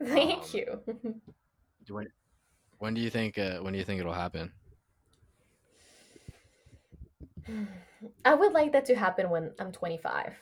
[0.04, 1.20] Thank Um, you.
[1.88, 2.06] When,
[2.78, 3.38] when do you think?
[3.38, 4.52] Uh, when do you think it'll happen?
[8.24, 10.34] I would like that to happen when I'm 25.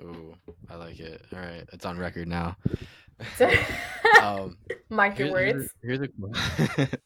[0.00, 0.34] Ooh,
[0.68, 1.22] I like it.
[1.32, 2.56] All right, it's on record now.
[3.36, 3.50] So,
[4.22, 4.58] um,
[4.90, 5.70] mark your words.
[5.82, 6.08] here's a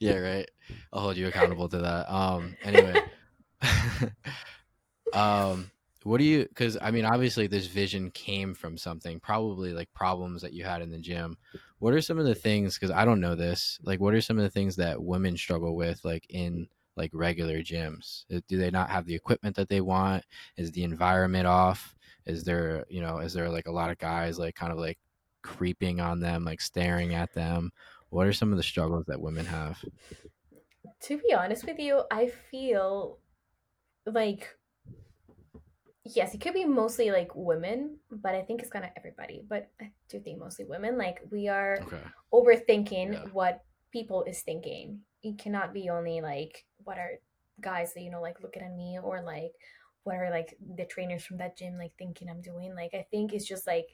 [0.00, 0.50] yeah, right.
[0.92, 2.12] I'll hold you accountable to that.
[2.12, 3.02] Um, anyway,
[5.12, 5.70] um,
[6.04, 6.44] what do you?
[6.44, 10.80] Because I mean, obviously, this vision came from something, probably like problems that you had
[10.80, 11.36] in the gym.
[11.78, 12.78] What are some of the things?
[12.78, 13.78] Because I don't know this.
[13.82, 17.60] Like, what are some of the things that women struggle with, like in like regular
[17.60, 18.24] gyms?
[18.34, 20.24] Uh, Do they not have the equipment that they want?
[20.56, 21.94] Is the environment off?
[22.26, 24.98] Is there, you know, is there like a lot of guys like kind of like
[25.42, 27.72] creeping on them, like staring at them?
[28.10, 29.82] What are some of the struggles that women have?
[31.02, 33.18] To be honest with you, I feel
[34.06, 34.48] like
[36.04, 39.42] yes, it could be mostly like women, but I think it's kind of everybody.
[39.48, 40.98] But I do think mostly women.
[40.98, 42.02] Like we are Okay.
[42.32, 43.24] overthinking Yeah.
[43.32, 43.62] what
[43.92, 45.00] people is thinking.
[45.22, 47.12] It cannot be only like what are
[47.60, 49.52] guys that you know like looking at me or like
[50.04, 52.74] what are like the trainers from that gym like thinking I'm doing.
[52.74, 53.86] Like I think it's just like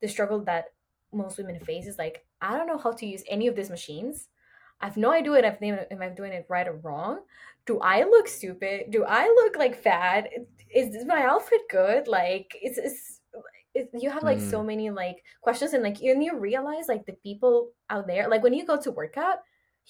[0.00, 0.66] the struggle that
[1.12, 4.28] most women face is like I don't know how to use any of these machines.
[4.80, 7.20] I have no idea if I'm if I'm doing it right or wrong.
[7.64, 8.90] Do I look stupid?
[8.90, 10.28] Do I look like fat?
[10.74, 12.06] Is, is my outfit good?
[12.06, 13.20] Like it's it's
[13.74, 14.66] it, you have like so mm.
[14.66, 18.54] many like questions and like and you realize like the people out there like when
[18.54, 19.38] you go to workout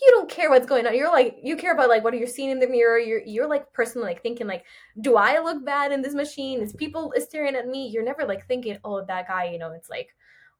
[0.01, 0.94] you don't care what's going on.
[0.94, 2.99] You're like you care about like what you're seeing in the mirror.
[2.99, 4.64] You're you're like personally like thinking like
[5.01, 6.61] do i look bad in this machine?
[6.61, 7.88] Is people staring at me?
[7.88, 10.09] You're never like thinking oh that guy you know it's like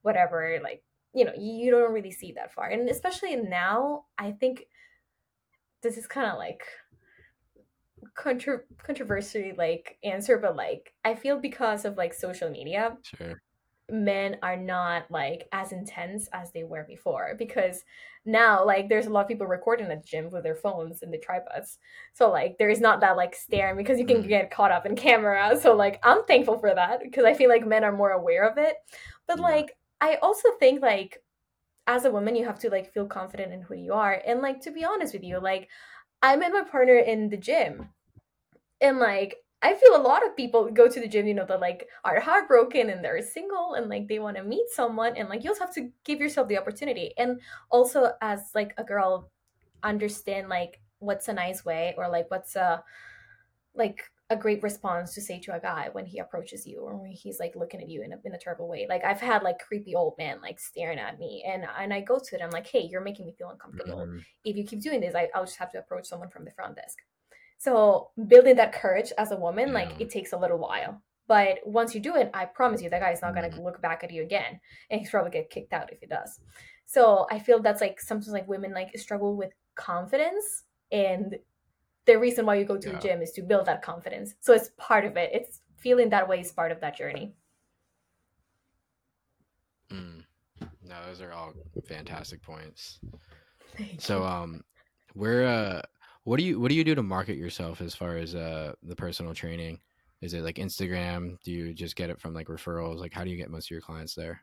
[0.03, 0.82] whatever like
[1.14, 2.68] you know you don't really see that far.
[2.68, 4.66] And especially now i think
[5.82, 6.62] this is kind of like
[8.14, 13.41] contro- controversial like answer but like i feel because of like social media Sure.
[13.91, 17.84] Men are not like as intense as they were before because
[18.24, 21.12] now like there's a lot of people recording at the gym with their phones and
[21.12, 21.78] the tripods.
[22.12, 24.28] So like there is not that like staring because you can Mm.
[24.28, 25.57] get caught up in camera.
[25.62, 28.59] So like i'm thankful for that because i feel like men are more aware of
[28.59, 28.76] it.
[29.28, 29.45] But Yeah.
[29.45, 31.22] like i also think like
[31.87, 34.20] as a woman you have to like feel confident in who you are.
[34.26, 35.68] And like to be honest with you like
[36.22, 37.89] i met my partner in the gym.
[38.80, 41.61] And like I feel a lot of people go to the gym, you know, that
[41.61, 45.43] like are heartbroken and they're single and like they want to meet someone and like
[45.45, 47.15] you also have to give yourself the opportunity.
[47.19, 47.41] And
[47.71, 49.33] also as like a girl
[49.83, 52.85] understand like what's a nice way or like what's a
[53.75, 57.13] like a great response to say to a guy when he approaches you or when
[57.13, 58.87] he's like looking at you in a, in a terrible way.
[58.89, 62.19] Like I've had like creepy old men like staring at me and and I go
[62.19, 64.27] to them like, hey, you're making me feel uncomfortable Mhm.
[64.45, 66.77] if you keep doing this, I, I'll just have to approach someone from the front
[66.77, 67.06] desk.
[67.59, 71.03] So building that courage as a woman, like it takes a little while.
[71.29, 73.57] But once you do it, I promise you that guy is not Mm-hmm.
[73.57, 74.61] gonna look back at you again.
[74.91, 76.41] And he's probably get kicked out if he does.
[76.85, 81.37] So I feel that's like sometimes like women like struggle with confidence and
[82.07, 82.95] the reason why you go to Yeah.
[82.95, 84.35] the gym is to build that confidence.
[84.41, 85.31] So it's part of it.
[85.33, 87.35] It's feeling that way is part of that journey.
[89.91, 90.25] Mm.
[90.83, 91.53] No, those are all
[91.87, 93.01] fantastic points.
[93.77, 94.63] Thank So, um,
[95.15, 95.83] where, uh,
[96.27, 98.97] what do you what do you do to market yourself as far as uh the
[98.97, 99.79] personal training?
[100.20, 101.39] Is it like Instagram?
[101.45, 102.99] Do you just get it from like referrals?
[102.99, 104.43] Like, how do you get most of your clients there?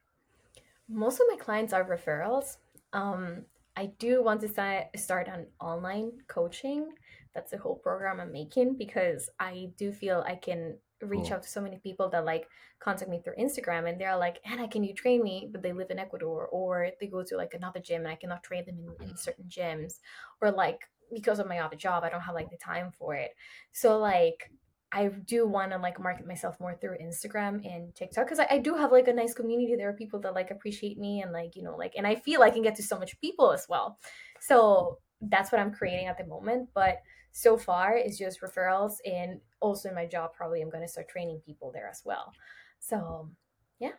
[0.89, 2.57] most of my clients are referrals.
[2.91, 6.89] Um, I do want to start start an online coaching.
[7.33, 11.33] That's the whole program I'm making because I do feel I can reach Cool.
[11.33, 12.47] out to so many people that like
[12.79, 15.49] contact me through Instagram and they're like, Ana, can you train me?
[15.51, 18.43] But they live in Ecuador or they go to like another gym and I cannot
[18.43, 19.95] train them in, in certain gyms
[20.41, 20.79] or like
[21.13, 23.31] because of my other job, I don't have like the time for it.
[23.71, 24.51] So like
[24.93, 28.57] I do want to like market myself more through Instagram and TikTok because I, I
[28.59, 29.75] do have like a nice community.
[29.75, 32.43] There are people that like appreciate me and like, you know, like, and I feel
[32.43, 33.97] I can get to so much people as well.
[34.39, 36.69] So that's what I'm creating at the moment.
[36.75, 36.97] But
[37.31, 38.93] so far, it's just referrals.
[39.03, 42.31] And also in my job, probably I'm going to start training people there as well.
[42.79, 43.31] So
[43.79, 43.93] Yeah,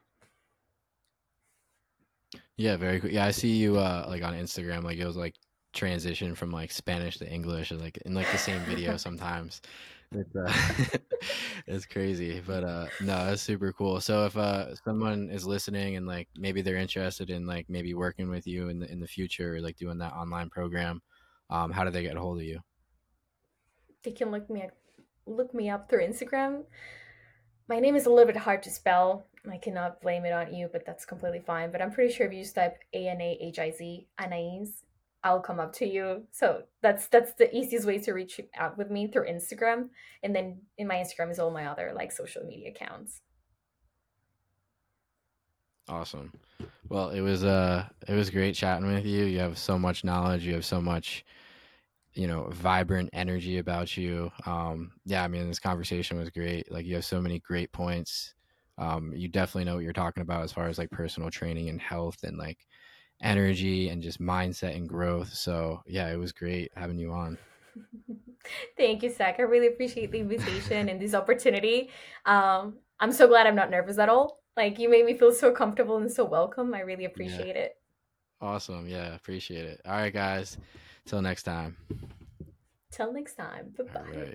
[2.57, 3.11] Yeah, very cool.
[3.11, 4.85] Yeah, I see you uh like on Instagram.
[4.85, 5.35] Like it was like
[5.75, 9.61] transition from like Spanish to English, or, like in like the same video sometimes.
[10.13, 10.99] It's uh,
[11.67, 14.01] it's crazy, but uh no, that's super cool.
[14.01, 18.31] So if uh someone is listening and like maybe they're interested in like maybe working
[18.31, 21.03] with you in the in the future, or, like doing that online program,
[21.51, 22.61] um, how do they get a hold of you?
[24.05, 24.69] they can look me
[25.27, 26.65] look me up through Instagram.
[27.69, 29.27] My name is a little bit hard to spell.
[29.51, 31.73] I cannot blame it on you, but that's completely fine.
[31.73, 34.83] But I'm pretty sure if you just type A N A H I Z Anahiz,
[35.25, 36.25] I'll come up to you.
[36.31, 39.89] So that's that's the easiest way to reach out with me through Instagram.
[40.23, 43.23] And then in my Instagram is all my other like social media accounts.
[45.89, 46.33] Awesome.
[46.91, 49.25] Well, it was uh it was great chatting with you.
[49.25, 50.45] You have so much knowledge.
[50.45, 51.25] You have so much
[52.13, 56.87] you know vibrant energy about you um yeah i mean this conversation was great like
[56.87, 58.35] you have so many great points
[58.79, 61.81] um you definitely know what you're talking about as far as like personal training and
[61.81, 62.59] health and like
[63.25, 67.37] energy and just mindset and growth so yeah it was great having you on
[68.77, 69.37] Thank you, Zach.
[69.39, 71.89] I really appreciate the invitation and this opportunity.
[72.27, 74.41] Um, I'm so glad I'm not nervous at all.
[74.57, 76.75] Like you made me feel so comfortable and so welcome.
[76.75, 77.77] I really appreciate it.
[78.41, 80.59] awesome yeah appreciate it all right guys
[81.07, 81.77] till next time
[82.91, 83.75] Till next time.
[83.77, 84.29] Bye bye.